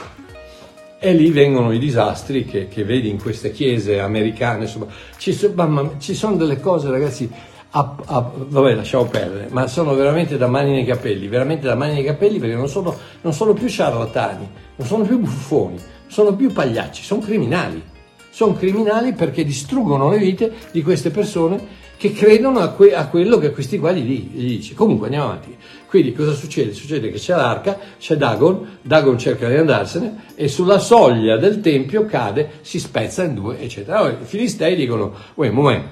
E 1.03 1.13
lì 1.13 1.31
vengono 1.31 1.71
i 1.71 1.79
disastri 1.79 2.45
che, 2.45 2.67
che 2.67 2.83
vedi 2.83 3.09
in 3.09 3.19
queste 3.19 3.49
chiese 3.49 3.99
americane, 3.99 4.65
insomma, 4.65 4.85
ci, 5.17 5.35
mamma, 5.55 5.95
ci 5.97 6.13
sono 6.13 6.35
delle 6.35 6.59
cose, 6.59 6.91
ragazzi, 6.91 7.27
a, 7.71 7.95
a, 8.05 8.31
vabbè, 8.35 8.75
lasciamo 8.75 9.05
perdere, 9.05 9.47
ma 9.49 9.65
sono 9.65 9.95
veramente 9.95 10.37
da 10.37 10.45
mani 10.45 10.69
nei 10.69 10.85
capelli, 10.85 11.27
veramente 11.27 11.65
da 11.65 11.73
mani 11.73 11.93
nei 11.93 12.03
capelli 12.03 12.37
perché 12.37 12.53
non 12.53 12.67
sono, 12.67 12.95
non 13.21 13.33
sono 13.33 13.53
più 13.53 13.67
ciarlatani, 13.67 14.47
non 14.75 14.85
sono 14.87 15.03
più 15.03 15.17
buffoni, 15.17 15.79
sono 16.05 16.35
più 16.35 16.53
pagliacci, 16.53 17.01
sono 17.01 17.21
criminali. 17.21 17.81
Sono 18.29 18.53
criminali 18.53 19.13
perché 19.13 19.43
distruggono 19.43 20.09
le 20.11 20.19
vite 20.19 20.53
di 20.71 20.83
queste 20.83 21.09
persone 21.09 21.79
che 21.97 22.13
credono 22.13 22.59
a, 22.59 22.69
que- 22.69 22.95
a 22.95 23.07
quello 23.07 23.37
che 23.37 23.51
questi 23.51 23.77
qua 23.77 23.91
gli, 23.91 24.03
gli 24.03 24.47
dice. 24.57 24.73
Comunque 24.73 25.07
andiamo 25.07 25.29
avanti. 25.29 25.55
Quindi 25.91 26.13
cosa 26.13 26.31
succede? 26.31 26.71
Succede 26.71 27.11
che 27.11 27.17
c'è 27.17 27.35
l'arca, 27.35 27.77
c'è 27.99 28.15
Dagon, 28.15 28.77
Dagon 28.81 29.17
cerca 29.17 29.49
di 29.49 29.57
andarsene 29.57 30.23
e 30.35 30.47
sulla 30.47 30.79
soglia 30.79 31.35
del 31.35 31.59
tempio 31.59 32.05
cade, 32.05 32.49
si 32.61 32.79
spezza 32.79 33.23
in 33.23 33.33
due, 33.33 33.59
eccetera. 33.59 33.97
Allora, 33.97 34.13
I 34.13 34.23
filistei 34.23 34.77
dicono, 34.77 35.11
uè, 35.33 35.49
moment, 35.49 35.83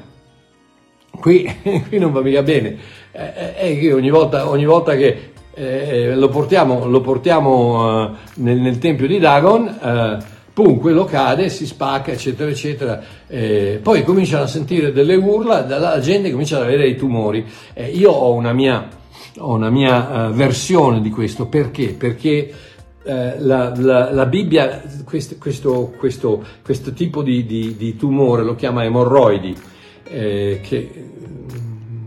qui, 1.20 1.54
qui 1.90 1.98
non 1.98 2.14
va 2.14 2.22
mica 2.22 2.42
bene. 2.44 2.78
Eh, 3.12 3.54
eh, 3.58 3.78
eh 3.78 3.92
ogni, 3.92 4.10
volta, 4.10 4.48
ogni 4.48 4.64
volta 4.64 4.96
che 4.96 5.32
eh, 5.54 6.16
lo 6.16 6.30
portiamo, 6.30 6.86
lo 6.86 7.02
portiamo 7.02 8.16
nel, 8.36 8.58
nel, 8.58 8.78
tempio 8.78 9.06
di 9.06 9.20
Dagon, 9.20 10.22
pum, 10.54 10.80
quello 10.80 11.04
cade, 11.04 11.50
si 11.50 11.66
spacca, 11.66 12.14
eccetera, 12.14 12.50
eccetera. 12.50 13.04
Eh, 13.28 13.82
poi 13.84 14.06
cominciano 14.06 14.44
a 14.44 14.48
sentire 14.48 14.94
delle 14.94 15.16
urla, 15.16 15.66
la 15.68 16.00
gente 16.00 16.32
comincia 16.32 16.56
ad 16.56 16.64
avere 16.64 16.84
dei 16.84 16.96
tumori. 16.96 17.46
Eh, 17.74 17.90
io 17.90 18.12
ho 18.12 18.32
una 18.32 18.54
mia 18.54 18.96
ho 19.40 19.54
una 19.54 19.70
mia 19.70 20.28
uh, 20.28 20.32
versione 20.32 21.02
di 21.02 21.10
questo, 21.10 21.48
perché? 21.48 21.94
Perché 21.94 22.54
uh, 23.04 23.12
la, 23.40 23.74
la, 23.76 24.12
la, 24.12 24.26
Bibbia 24.26 24.82
questo, 25.06 25.36
questo, 25.40 25.94
questo, 25.98 26.44
questo 26.64 26.94
tipo 26.94 27.24
di, 27.24 27.46
di, 27.46 27.76
di, 27.76 27.96
tumore 27.96 28.44
lo 28.44 28.56
chiama 28.56 28.84
emorroidi, 28.84 29.56
eh, 30.04 30.60
che 30.62 30.92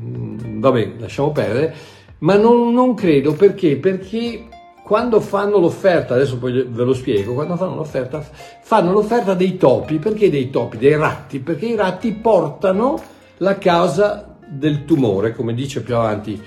mm, 0.05 0.61
vabbè, 0.61 0.93
lasciamo 0.99 1.33
perdere, 1.33 1.75
ma 2.19 2.37
non, 2.37 2.73
non 2.73 2.95
credo 2.95 3.33
perché? 3.33 3.77
Perché 3.77 4.47
quando 4.85 5.21
fanno 5.21 5.59
l'offerta, 5.59 6.15
adesso 6.15 6.39
poi 6.39 6.67
ve 6.69 6.85
lo 6.85 6.93
spiego, 6.93 7.35
quando 7.35 7.57
fanno 7.57 7.77
l'offerta, 7.77 8.21
fanno 8.61 8.93
l'offerta 8.93 9.35
dei 9.35 9.57
topi, 9.57 9.99
perché 9.99 10.29
dei 10.29 10.51
topi? 10.51 10.77
Dei 10.77 10.97
ratti, 10.97 11.39
perché 11.39 11.67
i 11.67 11.77
ratti 11.77 12.13
portano 12.13 13.01
la 13.39 13.57
causa 13.59 14.37
del 14.47 14.85
tumore, 14.85 15.35
come 15.35 15.55
dice 15.55 15.83
più 15.83 15.97
avanti 15.97 16.35
eh, 16.35 16.41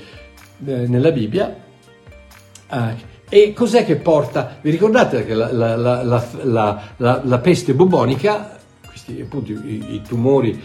nella 0.58 1.12
Bibbia. 1.12 1.64
Eh, 2.72 3.14
e 3.28 3.54
cos'è 3.54 3.86
che 3.86 3.96
porta? 3.96 4.58
Vi 4.62 4.70
ricordate 4.70 5.26
che 5.26 5.34
la, 5.34 5.52
la, 5.52 5.76
la, 6.04 7.22
la 7.24 7.40
peste 7.40 7.74
bubonica, 7.74 8.58
questi 8.86 9.20
appunto 9.20 9.52
i, 9.52 9.96
i 9.96 10.02
tumori 10.08 10.62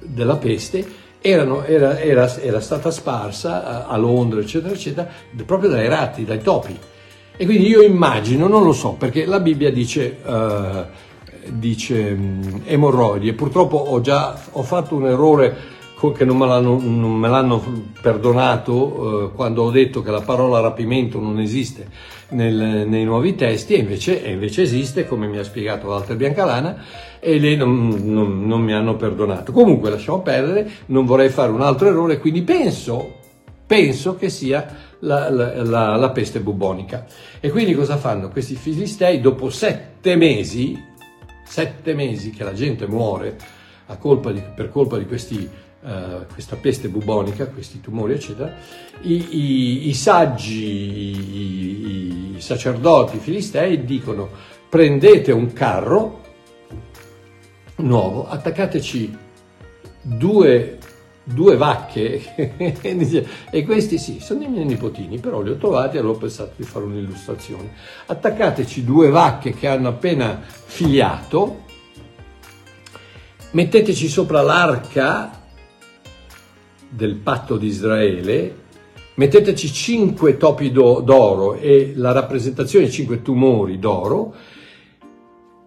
della 0.00 0.36
peste, 0.36 1.06
erano, 1.20 1.64
era, 1.64 1.98
era, 1.98 2.34
era, 2.36 2.60
stata 2.60 2.90
sparsa 2.90 3.86
a 3.86 3.96
Londra, 3.96 4.40
eccetera, 4.40 4.72
eccetera, 4.72 5.08
proprio 5.44 5.70
dai 5.70 5.88
ratti, 5.88 6.24
dai 6.24 6.40
topi. 6.40 6.78
E 7.36 7.44
quindi 7.44 7.68
io 7.68 7.82
immagino, 7.82 8.48
non 8.48 8.64
lo 8.64 8.72
so, 8.72 8.92
perché 8.92 9.26
la 9.26 9.40
Bibbia 9.40 9.70
dice, 9.70 10.18
uh, 10.24 10.84
dice 11.50 12.10
um, 12.10 12.62
emorroidi 12.64 13.28
e 13.28 13.32
purtroppo 13.34 13.76
ho 13.76 14.00
già 14.00 14.38
ho 14.52 14.62
fatto 14.62 14.96
un 14.96 15.06
errore 15.06 15.56
che 16.12 16.24
non 16.24 16.36
me 16.36 16.46
l'hanno, 16.46 16.78
non 16.80 17.12
me 17.14 17.28
l'hanno 17.28 17.60
perdonato 18.00 18.72
uh, 18.72 19.32
quando 19.34 19.62
ho 19.62 19.70
detto 19.70 20.00
che 20.00 20.12
la 20.12 20.20
parola 20.20 20.60
rapimento 20.60 21.18
non 21.18 21.40
esiste 21.40 21.88
nel, 22.30 22.86
nei 22.86 23.04
nuovi 23.04 23.34
testi 23.34 23.74
e 23.74 23.78
invece, 23.78 24.22
e 24.22 24.30
invece, 24.30 24.62
esiste, 24.62 25.06
come 25.08 25.26
mi 25.26 25.38
ha 25.38 25.44
spiegato 25.44 25.88
Walter 25.88 26.14
Biancalana, 26.16 26.84
e 27.18 27.40
lei 27.40 27.56
non, 27.56 27.88
non, 28.04 28.46
non 28.46 28.60
mi 28.60 28.72
hanno 28.72 28.94
perdonato. 28.94 29.50
Comunque 29.50 29.90
lasciamo 29.90 30.20
perdere, 30.20 30.70
non 30.86 31.04
vorrei 31.04 31.30
fare 31.30 31.50
un 31.50 31.62
altro 31.62 31.88
errore, 31.88 32.18
quindi 32.18 32.42
penso, 32.42 33.14
penso 33.66 34.14
che 34.14 34.28
sia 34.28 34.76
la, 35.00 35.30
la, 35.30 35.64
la, 35.64 35.96
la, 35.96 36.10
peste 36.10 36.38
bubonica. 36.38 37.06
E 37.40 37.50
quindi 37.50 37.74
cosa 37.74 37.96
fanno? 37.96 38.28
Questi 38.28 38.54
filistei, 38.54 39.20
dopo 39.20 39.50
sette 39.50 40.14
mesi, 40.14 40.80
sette 41.44 41.94
mesi 41.94 42.30
che 42.30 42.44
la 42.44 42.52
gente 42.52 42.86
muore 42.86 43.56
colpa 43.96 44.32
di, 44.32 44.42
per 44.54 44.70
colpa 44.70 44.98
di 44.98 45.06
questi, 45.06 45.48
uh, 45.82 46.26
questa 46.32 46.56
peste 46.56 46.88
bubonica, 46.88 47.46
questi 47.46 47.80
tumori, 47.80 48.14
eccetera, 48.14 48.54
i, 49.02 49.36
i, 49.36 49.88
i 49.88 49.94
saggi, 49.94 50.64
i, 50.64 52.34
i 52.36 52.40
sacerdoti 52.40 53.18
filistei 53.18 53.84
dicono 53.84 54.28
prendete 54.68 55.32
un 55.32 55.52
carro 55.52 56.22
nuovo, 57.76 58.28
attaccateci 58.28 59.16
due 60.02 60.78
due 61.30 61.56
vacche 61.56 62.34
e 63.50 63.64
questi 63.64 63.98
sì, 63.98 64.18
sono 64.18 64.44
i 64.44 64.48
miei 64.48 64.64
nipotini, 64.64 65.18
però 65.18 65.42
li 65.42 65.50
ho 65.50 65.56
trovati 65.56 65.96
e 65.96 66.00
allora 66.00 66.16
ho 66.16 66.18
pensato 66.20 66.52
di 66.56 66.64
fare 66.64 66.86
un'illustrazione. 66.86 67.70
Attaccateci 68.06 68.82
due 68.82 69.10
vacche 69.10 69.52
che 69.52 69.68
hanno 69.68 69.88
appena 69.88 70.40
figliato, 70.42 71.64
metteteci 73.50 74.08
sopra 74.08 74.40
l'arca 74.40 75.37
del 76.88 77.16
patto 77.16 77.56
di 77.56 77.66
Israele, 77.66 78.54
metteteci 79.14 79.72
cinque 79.72 80.36
topi 80.36 80.70
d'oro 80.70 81.54
e 81.54 81.92
la 81.96 82.12
rappresentazione 82.12 82.86
di 82.86 82.92
cinque 82.92 83.22
tumori 83.22 83.78
d'oro 83.78 84.34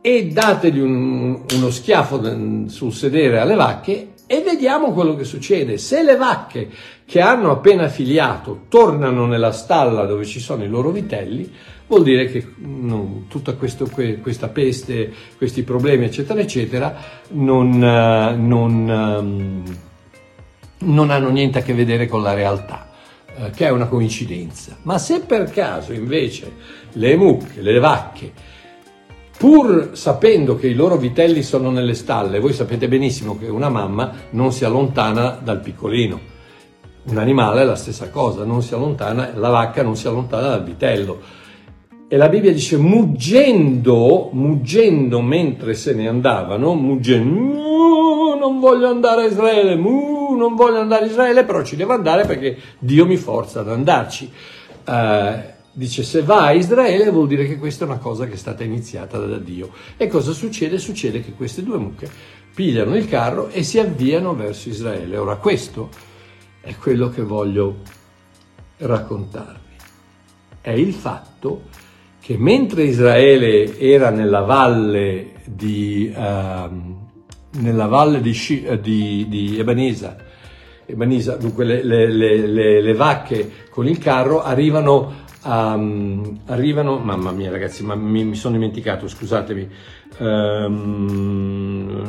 e 0.02 0.28
dategli 0.28 0.80
un, 0.80 1.44
uno 1.54 1.70
schiaffo 1.70 2.68
sul 2.68 2.94
sedere 2.94 3.40
alle 3.40 3.56
vacche 3.56 4.14
e 4.26 4.42
vediamo 4.42 4.94
quello 4.94 5.16
che 5.16 5.26
succede. 5.26 5.78
Se 5.78 6.02
le 6.04 6.16
vacche 6.16 6.70
che 7.06 7.20
hanno 7.20 7.52
appena 7.52 7.90
filiato 7.90 8.62
tornano 8.70 9.26
nella 9.26 9.52
stalla 9.52 10.06
dove 10.06 10.26
ci 10.26 10.40
sono 10.40 10.64
i 10.64 10.70
loro 10.70 10.90
vitelli, 10.90 11.52
vuol 11.86 12.04
dire 12.04 12.28
che 12.28 12.54
no, 12.60 13.26
tutta 13.28 13.56
questo, 13.56 13.90
questa 14.22 14.48
peste, 14.48 15.12
questi 15.36 15.64
problemi, 15.64 16.06
eccetera, 16.06 16.40
eccetera, 16.40 16.96
non, 17.32 17.78
non, 17.78 18.90
ehm, 18.90 19.64
non 20.82 21.10
hanno 21.10 21.30
niente 21.30 21.60
a 21.60 21.62
che 21.62 21.74
vedere 21.74 22.08
con 22.08 22.22
la 22.22 22.34
realtà 22.34 22.90
eh, 23.36 23.50
che 23.52 23.68
è 23.68 23.70
una 23.70 23.88
coincidenza. 23.88 24.78
Ma 24.84 24.98
se 24.98 25.22
per 25.22 25.50
caso 25.52 25.94
invece 25.94 26.52
le 26.94 27.16
mucche, 27.16 27.62
le 27.62 27.80
vacche, 27.80 28.32
pur 29.38 29.92
sapendo 29.94 30.56
che 30.56 30.68
i 30.68 30.74
loro 30.74 30.98
vitelli 30.98 31.42
sono 31.42 31.72
nelle 31.72 31.94
stalle, 31.94 32.40
voi 32.40 32.54
sapete 32.54 32.88
benissimo 32.88 33.38
che 33.38 33.48
una 33.48 33.70
mamma 33.70 34.12
non 34.32 34.52
si 34.52 34.66
allontana 34.66 35.40
dal 35.42 35.62
piccolino. 35.62 36.30
Un 37.04 37.18
animale 37.18 37.62
è 37.62 37.66
la 37.66 37.76
stessa 37.76 38.10
cosa, 38.10 38.44
non 38.44 38.62
si 38.62 38.74
allontana, 38.74 39.32
la 39.34 39.50
vacca 39.50 39.82
non 39.82 39.96
si 39.96 40.08
allontana 40.08 40.50
dal 40.50 40.64
vitello. 40.64 41.40
E 42.08 42.18
la 42.18 42.28
Bibbia 42.28 42.52
dice, 42.52 42.76
muggendo, 42.76 44.30
muggendo 44.34 45.22
mentre 45.22 45.74
se 45.74 45.94
ne 45.94 46.10
andavano, 46.10 46.74
muggendo, 46.74 48.36
non 48.38 48.60
voglio 48.60 48.90
andare 48.90 49.24
a 49.24 49.28
Israele, 49.28 49.78
non 50.36 50.56
voglio 50.56 50.80
andare 50.80 51.06
a 51.06 51.08
Israele, 51.08 51.44
però 51.44 51.64
ci 51.64 51.76
devo 51.76 51.94
andare 51.94 52.26
perché 52.26 52.58
Dio 52.80 53.06
mi 53.06 53.18
forza 53.18 53.62
ad 53.62 53.70
andarci. 53.70 54.32
Uh, 54.86 55.60
Dice 55.74 56.04
se 56.04 56.22
va 56.22 56.48
a 56.48 56.52
Israele 56.52 57.10
vuol 57.12 57.28
dire 57.28 57.48
che 57.48 57.58
questa 57.58 57.86
è 57.86 57.88
una 57.88 57.98
cosa 57.98 58.26
che 58.26 58.34
è 58.34 58.38
stata 58.38 58.64
iniziata 58.64 59.18
da 59.18 59.38
Dio. 59.38 59.72
E 59.96 60.08
cosa 60.08 60.34
succede? 60.34 60.78
Succede 60.78 61.24
che 61.24 61.32
queste 61.32 61.64
due 61.64 61.78
mucche 61.78 62.10
pigliano 62.54 62.96
il 62.98 63.08
carro 63.08 63.48
e 63.48 63.64
si 63.64 63.80
avviano 63.80 64.36
verso 64.36 64.68
Israele. 64.68 65.16
Ora 65.16 65.38
questo 65.38 65.90
è 66.60 66.76
quello 66.76 67.10
che 67.10 67.22
voglio 67.22 67.78
raccontarvi. 68.78 69.60
È 70.60 70.72
il 70.72 70.94
fatto 70.94 71.64
che 72.20 72.38
mentre 72.38 72.84
Israele 72.84 73.80
era 73.80 74.10
nella 74.10 74.42
valle 74.42 75.36
di, 75.46 76.14
uh, 76.14 77.10
nella 77.54 77.88
valle 77.88 78.22
di, 78.22 78.36
di, 78.82 79.26
di 79.28 79.60
Ebanesa, 79.60 80.16
Ebanesa 80.86 81.36
dunque 81.36 81.64
le, 81.66 81.84
le, 81.84 82.08
le, 82.08 82.82
le, 82.82 82.94
vacche 82.94 83.68
con 83.70 83.88
il 83.88 83.98
carro 83.98 84.42
arrivano 84.44 85.30
um, 85.44 86.40
arrivano, 86.48 86.98
mamma 86.98 87.32
mia 87.32 87.50
ragazzi, 87.52 87.84
ma 87.84 87.96
mi, 87.96 88.24
mi 88.24 88.36
sono 88.36 88.56
dimenticato, 88.56 89.08
scusatemi, 89.08 89.70
um, 90.20 92.00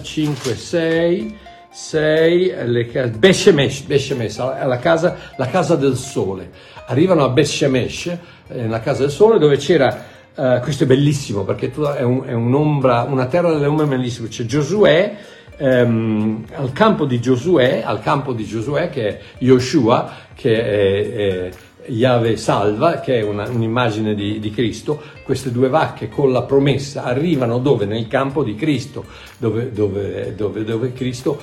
5, 0.00 0.54
6, 0.54 1.36
6, 1.70 2.54
le 2.66 2.84
Beshemesh, 3.16 3.82
Beshemesh 3.82 4.36
la, 4.38 4.78
casa, 4.78 5.16
la 5.36 5.46
casa 5.46 5.76
del 5.76 5.96
sole. 5.96 6.50
Arrivano 6.86 7.24
a 7.24 7.30
Beshemesh, 7.30 8.18
eh, 8.48 8.68
la 8.68 8.80
casa 8.80 9.02
del 9.02 9.10
sole, 9.10 9.38
dove 9.38 9.56
c'era 9.56 10.11
Uh, 10.34 10.60
questo 10.60 10.84
è 10.84 10.86
bellissimo 10.86 11.44
perché 11.44 11.70
è, 11.70 12.02
un, 12.02 12.22
è, 12.24 12.32
un'ombra, 12.32 13.02
una 13.02 13.26
terra 13.26 13.52
delle 13.52 13.66
ombre 13.66 13.84
bellissime. 13.84 14.28
C'è 14.28 14.44
Giosuè, 14.44 15.14
um, 15.58 16.44
al 16.54 16.72
campo 16.72 17.04
di 17.04 17.20
Giosuè, 17.20 17.82
al 17.84 18.00
campo 18.00 18.32
di 18.32 18.46
Giosuè 18.46 18.88
che 18.88 19.08
è 19.08 19.20
Yoshua, 19.38 20.10
che 20.34 20.54
è, 20.54 21.14
è 21.14 21.50
Yahweh 21.86 22.36
salva, 22.38 23.00
che 23.00 23.18
è 23.18 23.22
una, 23.22 23.46
un'immagine 23.48 24.14
di, 24.14 24.38
di, 24.38 24.50
Cristo, 24.50 25.02
queste 25.22 25.50
due 25.50 25.68
vacche 25.68 26.08
con 26.08 26.32
la 26.32 26.42
promessa 26.42 27.02
arrivano 27.02 27.58
dove? 27.58 27.84
Nel 27.84 28.08
campo 28.08 28.42
di 28.42 28.54
Cristo, 28.54 29.04
dove, 29.36 29.70
dove, 29.70 30.34
dove, 30.34 30.64
dove 30.64 30.92
Cristo 30.92 31.38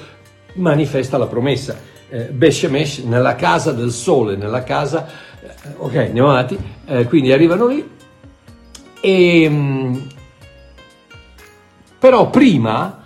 manifesta 0.53 1.17
la 1.17 1.27
promessa. 1.27 1.77
Eh, 2.09 2.23
Beshemesh 2.25 2.99
nella 2.99 3.35
casa 3.35 3.71
del 3.71 3.91
sole, 3.91 4.35
nella 4.35 4.63
casa, 4.63 5.07
eh, 5.41 5.73
ok, 5.77 5.95
andiamo 5.95 6.31
avanti, 6.31 6.57
eh, 6.85 7.05
quindi 7.05 7.31
arrivano 7.31 7.67
lì 7.67 7.97
e 9.01 9.43
ehm, 9.43 10.07
però 11.99 12.29
prima 12.29 12.98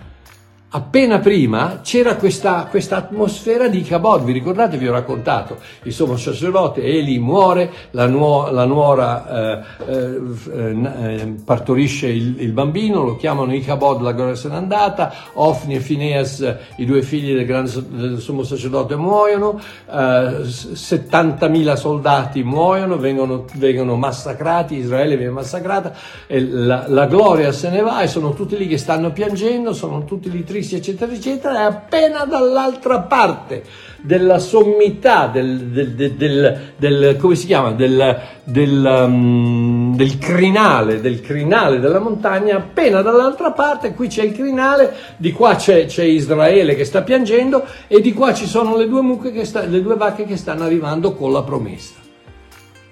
appena 0.76 1.20
prima 1.20 1.82
c'era 1.84 2.16
questa, 2.16 2.68
questa, 2.70 2.98
atmosfera 2.98 3.68
di 3.68 3.84
Cabot, 3.84 4.24
vi 4.24 4.32
ricordate, 4.32 4.78
vi 4.78 4.88
ho 4.88 4.92
raccontato, 4.92 5.58
il 5.84 5.94
sommo 5.94 6.18
sacerdote 6.18 6.84
Eli 6.84 7.20
muore, 7.20 7.72
la, 7.92 8.08
nuo, 8.08 8.50
la 8.50 8.66
nuora 8.66 9.60
eh, 9.60 9.62
eh, 9.88 10.20
eh, 10.52 11.36
partorisce 11.46 12.08
il, 12.08 12.42
il, 12.42 12.52
bambino, 12.54 13.04
lo 13.04 13.16
chiamano 13.18 13.54
Ichabod, 13.54 14.02
la 14.02 14.14
gloria 14.14 14.34
se 14.36 14.50
n'è 14.50 14.56
andata, 14.56 15.14
Ofni 15.34 15.76
e 15.76 15.80
Phineas, 15.80 16.56
i 16.78 16.86
due 16.86 17.04
figli 17.04 17.36
del, 17.36 17.46
grande, 17.46 17.72
del 17.90 18.20
sommo 18.20 18.42
sacerdote 18.42 18.96
muoiono, 18.96 19.60
70.000 19.88 21.72
eh, 21.72 21.76
soldati 21.76 22.44
muoiono, 22.44 22.98
vengono, 22.98 23.46
vengono, 23.56 23.96
massacrati, 23.96 24.76
Israele 24.76 25.18
viene 25.18 25.34
massacrata, 25.34 25.94
la, 26.28 26.86
la 26.88 27.06
gloria 27.06 27.52
se 27.52 27.70
ne 27.70 27.82
va 27.82 28.02
e 28.02 28.08
sono 28.08 28.34
tutti 28.34 28.58
lì 28.58 28.68
che 28.68 28.80
stanno 28.80 29.12
piangendo, 29.12 29.74
sono 29.74 30.04
tutti 30.04 30.32
lì 30.32 30.44
tristi 30.44 30.62
Apocalisse, 30.64 30.78
eccetera, 30.78 31.12
eccetera, 31.12 31.60
è 31.60 31.64
appena 31.64 32.26
dall'altra 32.26 33.02
parte 33.02 33.64
della 34.02 34.40
sommità 34.40 35.28
del, 35.28 35.60
del, 35.68 36.14
del, 36.14 36.74
del 36.76 37.18
come 37.18 37.36
si 37.36 37.46
chiama, 37.46 37.72
del, 37.72 38.22
um, 38.46 39.96
del, 39.96 40.18
crinale, 40.18 41.02
del 41.02 41.22
crinale 41.22 41.80
della 41.80 42.00
montagna, 42.00 42.58
appena 42.58 43.02
dall'altra 43.02 43.52
parte, 43.52 43.94
qui 43.94 44.08
c'è 44.08 44.24
il 44.24 44.34
crinale, 44.34 44.94
di 45.18 45.32
qua 45.32 45.56
c'è, 45.56 45.86
c'è 45.86 46.04
Israele 46.04 46.76
che 46.76 46.86
sta 46.86 47.02
piangendo 47.02 47.66
e 47.88 48.02
di 48.02 48.14
qua 48.14 48.34
ci 48.34 48.48
sono 48.48 48.76
le 48.76 48.88
due 48.88 49.02
mucche, 49.02 49.32
che 49.32 49.46
sta, 49.46 49.66
le 49.66 49.82
due 49.82 49.96
vacche 49.96 50.26
che 50.26 50.38
stanno 50.38 50.64
arrivando 50.64 51.14
con 51.14 51.32
la 51.32 51.44
promessa. 51.44 51.96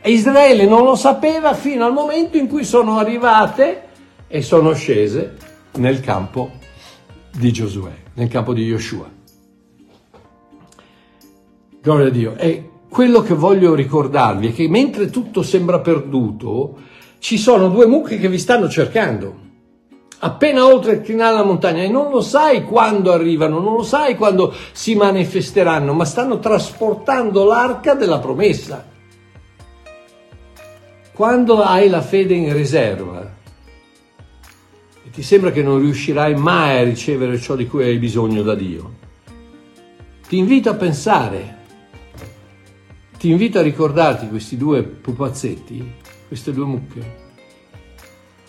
E 0.04 0.12
Israele 0.12 0.66
non 0.66 0.84
lo 0.84 0.96
sapeva 0.96 1.54
fino 1.54 1.86
al 1.86 1.94
momento 1.94 2.38
in 2.38 2.48
cui 2.48 2.64
sono 2.64 2.98
arrivate 2.98 3.84
e 4.28 4.42
sono 4.42 4.74
scese 4.74 5.36
nel 5.74 6.00
campo 6.00 6.60
di 7.32 7.52
Giosuè, 7.52 7.94
nel 8.14 8.28
campo 8.28 8.54
di 8.54 8.64
Yoshua. 8.64 9.10
Gloria 11.82 12.08
a 12.08 12.10
Dio. 12.10 12.36
E 12.36 12.70
quello 12.90 13.22
che 13.22 13.34
voglio 13.34 13.74
ricordarvi 13.74 14.50
è 14.50 14.54
che 14.54 14.68
mentre 14.68 15.10
tutto 15.10 15.42
sembra 15.42 15.80
perduto, 15.80 16.78
ci 17.20 17.38
sono 17.38 17.70
due 17.70 17.86
mucche 17.86 18.18
che 18.20 18.28
vi 18.28 18.38
stanno 18.38 18.70
cercando. 18.70 19.40
Appena 20.24 20.66
oltre 20.66 20.94
il 20.94 21.02
crinale 21.02 21.38
della 21.38 21.46
montagna 21.46 21.82
e 21.82 21.88
non 21.88 22.12
lo 22.12 22.22
sai 22.22 22.64
quando 22.66 23.12
arrivano, 23.12 23.60
non 23.60 23.74
lo 23.74 23.84
sai 23.84 24.16
quando 24.16 24.54
si 24.72 24.94
manifesteranno, 24.94 25.94
ma 25.94 26.06
stanno 26.06 26.38
trasportando 26.38 27.46
l'arca 27.46 27.96
della 27.96 28.20
promessa. 28.20 28.86
Quando 31.12 31.62
hai 31.64 31.90
la 31.90 32.02
fede 32.02 32.36
in 32.36 32.54
riserva 32.54 33.40
ti 35.12 35.24
sembra 35.24 35.52
che 35.52 35.64
non 35.64 35.80
riuscirai 35.80 36.36
mai 36.36 36.80
a 36.80 36.84
ricevere 36.84 37.40
ciò 37.40 37.56
di 37.56 37.68
cui 37.68 37.84
hai 37.84 37.98
bisogno 37.98 38.42
da 38.42 38.56
Dio, 38.56 38.94
ti 40.28 40.38
invito 40.38 40.70
a 40.70 40.76
pensare 40.76 41.60
ti 43.22 43.30
invito 43.30 43.60
a 43.60 43.62
ricordarti 43.62 44.30
questi 44.30 44.58
due 44.58 44.82
pupazzetti, 44.82 45.94
queste 46.28 46.52
due 46.52 46.66
mucche, 46.66 47.16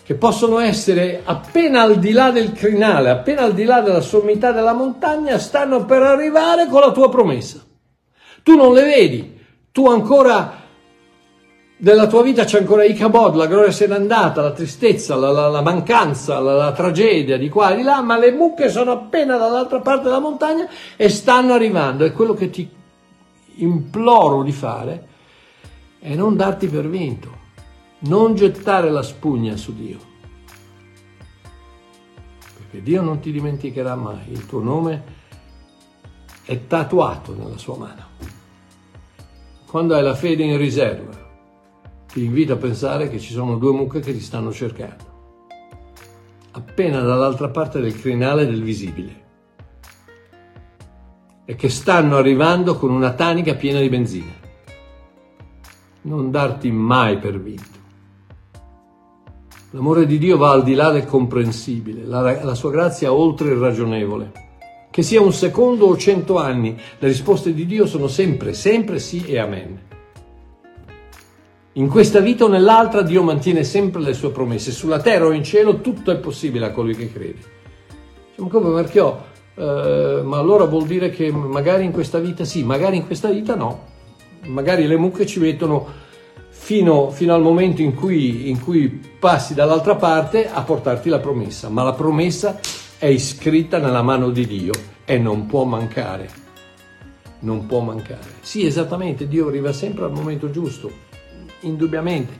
che 0.03 0.15
possono 0.15 0.57
essere 0.57 1.21
appena 1.23 1.83
al 1.83 1.99
di 1.99 2.11
là 2.11 2.31
del 2.31 2.53
crinale, 2.53 3.11
appena 3.11 3.43
al 3.43 3.53
di 3.53 3.65
là 3.65 3.81
della 3.81 4.01
sommità 4.01 4.51
della 4.51 4.73
montagna, 4.73 5.37
stanno 5.37 5.85
per 5.85 6.01
arrivare 6.01 6.67
con 6.69 6.81
la 6.81 6.91
tua 6.91 7.07
promessa. 7.07 7.63
Tu 8.41 8.55
non 8.55 8.73
le 8.73 8.81
vedi, 8.81 9.39
tu 9.71 9.87
ancora 9.87 10.62
nella 11.83 12.07
tua 12.07 12.23
vita 12.23 12.45
c'è 12.45 12.59
ancora 12.59 12.85
Icabod, 12.85 13.35
la 13.35 13.45
gloria 13.45 13.71
se 13.71 13.87
n'è 13.87 13.95
andata, 13.95 14.41
la 14.41 14.51
tristezza, 14.51 15.15
la, 15.15 15.31
la, 15.31 15.49
la 15.49 15.61
mancanza, 15.61 16.39
la, 16.39 16.53
la, 16.53 16.71
tragedia 16.71 17.37
di 17.37 17.49
qua 17.49 17.71
e 17.71 17.75
di 17.75 17.81
là, 17.81 18.01
ma 18.01 18.17
le 18.17 18.31
mucche 18.31 18.69
sono 18.69 18.91
appena 18.91 19.35
dall'altra 19.35 19.81
parte 19.81 20.03
della 20.03 20.19
montagna 20.19 20.65
e 20.95 21.09
stanno 21.09 21.51
arrivando. 21.51 22.05
È 22.05 22.13
quello 22.13 22.33
che 22.33 22.49
ti 22.49 22.69
imploro 23.55 24.43
di 24.43 24.53
fare 24.53 25.07
è 25.99 26.15
non 26.15 26.37
darti 26.37 26.67
per 26.67 26.87
vinto, 26.87 27.31
non 27.99 28.33
gettare 28.35 28.89
la 28.89 29.03
spugna 29.03 29.57
su 29.57 29.75
Dio. 29.75 29.99
Perché 32.57 32.81
Dio 32.81 33.01
non 33.01 33.19
ti 33.19 33.29
dimenticherà 33.33 33.95
mai, 33.95 34.31
il 34.31 34.45
tuo 34.45 34.61
nome 34.61 35.03
è 36.45 36.65
tatuato 36.65 37.35
nella 37.35 37.57
sua 37.57 37.75
mano. 37.75 38.05
Quando 39.67 39.95
hai 39.95 40.03
la 40.03 40.15
fede 40.15 40.43
in 40.43 40.57
riserva, 40.57 41.22
ti 42.13 42.23
invito 42.23 42.53
a 42.53 42.57
pensare 42.57 43.09
che 43.09 43.19
ci 43.19 43.33
sono 43.33 43.57
due 43.57 43.71
mucche 43.71 43.99
che 43.99 44.13
ti 44.13 44.19
stanno 44.19 44.51
cercando, 44.51 45.47
appena 46.51 47.01
dall'altra 47.01 47.49
parte 47.49 47.81
del 47.81 47.99
crinale 47.99 48.45
del 48.45 48.61
visibile 48.61 49.21
e 51.45 51.55
che 51.55 51.69
stanno 51.69 52.15
arrivando 52.15 52.75
con 52.75 52.91
una 52.91 53.13
tanica 53.13 53.55
piena 53.55 53.79
di 53.79 53.89
benzina. 53.89 54.31
Non 56.03 56.29
darti 56.29 56.69
mai 56.69 57.17
per 57.17 57.41
vinto. 57.41 57.81
L'amore 59.71 60.05
di 60.05 60.19
Dio 60.19 60.37
va 60.37 60.51
al 60.51 60.63
di 60.63 60.75
là 60.75 60.91
del 60.91 61.05
comprensibile, 61.05 62.05
la, 62.05 62.43
la 62.43 62.53
sua 62.53 62.69
grazia 62.69 63.11
oltre 63.11 63.49
il 63.49 63.57
ragionevole. 63.57 64.31
Che 64.91 65.01
sia 65.01 65.19
un 65.19 65.33
secondo 65.33 65.87
o 65.87 65.97
cento 65.97 66.37
anni, 66.37 66.77
le 66.99 67.07
risposte 67.07 67.55
di 67.55 67.65
Dio 67.65 67.87
sono 67.87 68.07
sempre, 68.07 68.53
sempre 68.53 68.99
sì 68.99 69.25
e 69.25 69.39
amen. 69.39 69.79
In 71.73 71.87
questa 71.87 72.19
vita 72.19 72.45
o 72.45 72.47
nell'altra 72.47 73.01
Dio 73.01 73.23
mantiene 73.23 73.63
sempre 73.63 74.01
le 74.01 74.13
sue 74.13 74.29
promesse. 74.29 74.71
Sulla 74.71 74.99
terra 74.99 75.25
o 75.25 75.31
in 75.31 75.43
cielo 75.43 75.81
tutto 75.81 76.11
è 76.11 76.17
possibile 76.17 76.67
a 76.67 76.71
colui 76.71 76.95
che 76.95 77.11
crede. 77.11 77.39
Diciamo 78.29 78.47
come 78.47 78.99
ho 78.99 79.31
eh, 79.55 80.21
ma 80.23 80.37
allora 80.37 80.65
vuol 80.65 80.85
dire 80.85 81.09
che 81.09 81.31
magari 81.31 81.83
in 81.83 81.91
questa 81.91 82.19
vita 82.19 82.43
sì, 82.43 82.63
magari 82.63 82.97
in 82.97 83.05
questa 83.07 83.29
vita 83.29 83.55
no. 83.55 83.91
Magari 84.45 84.85
le 84.85 84.97
mucche 84.97 85.25
ci 85.25 85.39
mettono 85.39 85.87
fino, 86.49 87.09
fino 87.09 87.33
al 87.33 87.41
momento 87.41 87.81
in 87.81 87.95
cui, 87.95 88.49
in 88.49 88.61
cui 88.61 89.01
passi 89.19 89.55
dall'altra 89.55 89.95
parte 89.95 90.49
a 90.51 90.61
portarti 90.61 91.09
la 91.09 91.19
promessa, 91.19 91.69
ma 91.69 91.81
la 91.81 91.93
promessa 91.93 92.59
è 92.99 93.07
iscritta 93.07 93.79
nella 93.79 94.01
mano 94.01 94.29
di 94.29 94.45
Dio 94.45 94.73
e 95.05 95.17
non 95.17 95.47
può 95.47 95.63
mancare. 95.63 96.29
Non 97.39 97.65
può 97.65 97.79
mancare. 97.79 98.35
Sì, 98.41 98.65
esattamente, 98.65 99.27
Dio 99.27 99.47
arriva 99.47 99.73
sempre 99.73 100.05
al 100.05 100.11
momento 100.11 100.49
giusto, 100.49 100.89
indubbiamente, 101.63 102.33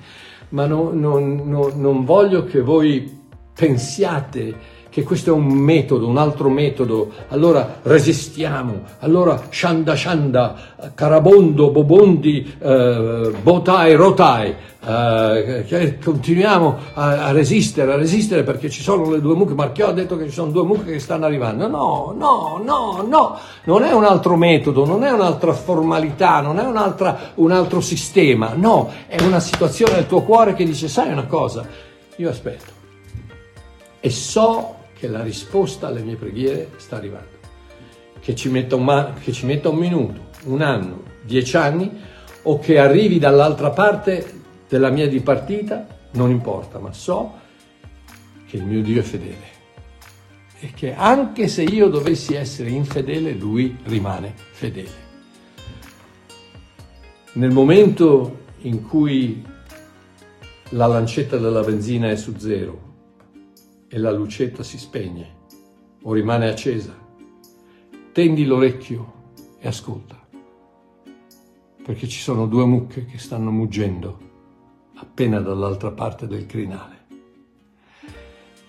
ma 0.49 0.65
no, 0.65 0.91
no, 0.91 1.19
no, 1.19 1.71
non 1.75 2.05
voglio 2.05 2.45
che 2.45 2.61
voi 2.61 3.21
pensiate 3.53 4.72
che 4.93 5.01
questo 5.01 5.31
è 5.31 5.33
un 5.33 5.47
metodo, 5.47 6.07
un 6.07 6.19
altro 6.19 6.49
metodo, 6.49 7.09
allora 7.29 7.79
resistiamo, 7.81 8.81
allora 8.99 9.41
shanda 9.49 9.95
shanda, 9.95 10.55
carabondo, 10.93 11.71
bobondi, 11.71 12.55
eh, 12.59 13.31
botai, 13.41 13.95
rotai, 13.95 14.53
eh, 14.85 15.97
continuiamo 15.97 16.77
a, 16.93 17.25
a, 17.25 17.31
resistere, 17.31 17.91
a 17.91 17.95
resistere 17.95 18.43
perché 18.43 18.69
ci 18.69 18.83
sono 18.83 19.09
le 19.09 19.19
due 19.19 19.33
mucche, 19.33 19.55
Marchiò 19.55 19.87
ha 19.87 19.93
detto 19.93 20.15
che 20.15 20.25
ci 20.25 20.33
sono 20.33 20.51
due 20.51 20.63
mucche 20.63 20.91
che 20.91 20.99
stanno 20.99 21.25
arrivando, 21.25 21.67
no, 21.67 22.13
no, 22.15 22.61
no, 22.63 23.03
no, 23.03 23.39
non 23.63 23.81
è 23.81 23.91
un 23.93 24.03
altro 24.03 24.35
metodo, 24.35 24.85
non 24.85 25.03
è 25.03 25.09
un'altra 25.09 25.53
formalità, 25.53 26.39
non 26.41 26.59
è 26.59 26.65
un 27.33 27.51
altro 27.51 27.81
sistema, 27.81 28.51
no, 28.55 28.91
è 29.07 29.19
una 29.23 29.39
situazione 29.39 29.95
del 29.95 30.05
tuo 30.05 30.21
cuore 30.21 30.53
che 30.53 30.65
dice, 30.65 30.87
sai 30.87 31.11
una 31.11 31.25
cosa, 31.25 31.65
io 32.17 32.29
aspetto 32.29 32.81
e 34.05 34.09
so 34.09 34.75
che 35.03 35.09
la 35.09 35.21
risposta 35.21 35.87
alle 35.87 36.01
mie 36.01 36.15
preghiere 36.15 36.69
sta 36.77 36.95
arrivando. 36.95 37.41
Che 38.21 38.35
ci 38.35 38.47
metta 38.47 38.77
un, 38.77 38.85
ma- 38.85 39.13
che 39.21 39.33
ci 39.33 39.45
metta 39.45 39.67
un 39.67 39.75
minuto, 39.75 40.29
un 40.45 40.61
anno, 40.61 41.03
dieci 41.23 41.57
anni 41.57 41.91
o 42.43 42.57
che 42.57 42.79
arrivi 42.79 43.19
dall'altra 43.19 43.71
parte 43.71 44.43
della 44.69 44.89
mia 44.89 45.09
dipartita, 45.09 45.85
non 46.11 46.31
importa, 46.31 46.79
ma 46.79 46.93
so 46.93 47.33
che 48.47 48.55
il 48.55 48.63
mio 48.63 48.81
Dio 48.81 49.01
è 49.01 49.03
fedele 49.03 49.51
e 50.59 50.71
che 50.73 50.95
anche 50.95 51.49
se 51.49 51.63
io 51.63 51.89
dovessi 51.89 52.33
essere 52.35 52.69
infedele, 52.69 53.33
lui 53.33 53.77
rimane 53.83 54.33
fedele. 54.53 55.01
Nel 57.33 57.51
momento 57.51 58.37
in 58.61 58.87
cui 58.87 59.45
la 60.69 60.85
lancetta 60.85 61.35
della 61.35 61.61
benzina 61.61 62.09
è 62.09 62.15
su 62.15 62.35
zero 62.37 62.82
e 63.93 63.99
la 63.99 64.09
lucetta 64.09 64.63
si 64.63 64.79
spegne 64.79 65.41
o 66.01 66.13
rimane 66.13 66.49
accesa, 66.49 66.97
tendi 68.11 68.43
l'orecchio 68.43 69.13
e 69.59 69.67
ascolta, 69.67 70.19
perché 71.85 72.07
ci 72.07 72.19
sono 72.19 72.47
due 72.47 72.65
mucche 72.65 73.05
che 73.05 73.19
stanno 73.19 73.51
muggendo 73.51 74.17
appena 74.95 75.39
dall'altra 75.41 75.91
parte 75.91 76.25
del 76.25 76.47
crinale. 76.47 77.01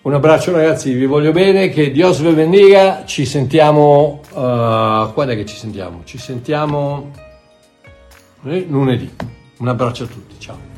Un 0.03 0.13
abbraccio 0.13 0.51
ragazzi, 0.51 0.93
vi 0.93 1.07
voglio 1.07 1.31
bene, 1.31 1.69
che 1.69 1.89
Dio 1.89 2.13
vi 2.13 2.31
bendiga, 2.31 3.03
ci 3.05 3.25
sentiamo, 3.25 4.21
uh, 4.29 5.11
quando 5.11 5.29
è 5.29 5.35
che 5.35 5.47
ci 5.47 5.55
sentiamo? 5.55 6.03
Ci 6.03 6.19
sentiamo 6.19 7.11
lunedì. 8.41 9.11
Un 9.57 9.67
abbraccio 9.69 10.03
a 10.03 10.07
tutti, 10.07 10.35
ciao. 10.37 10.74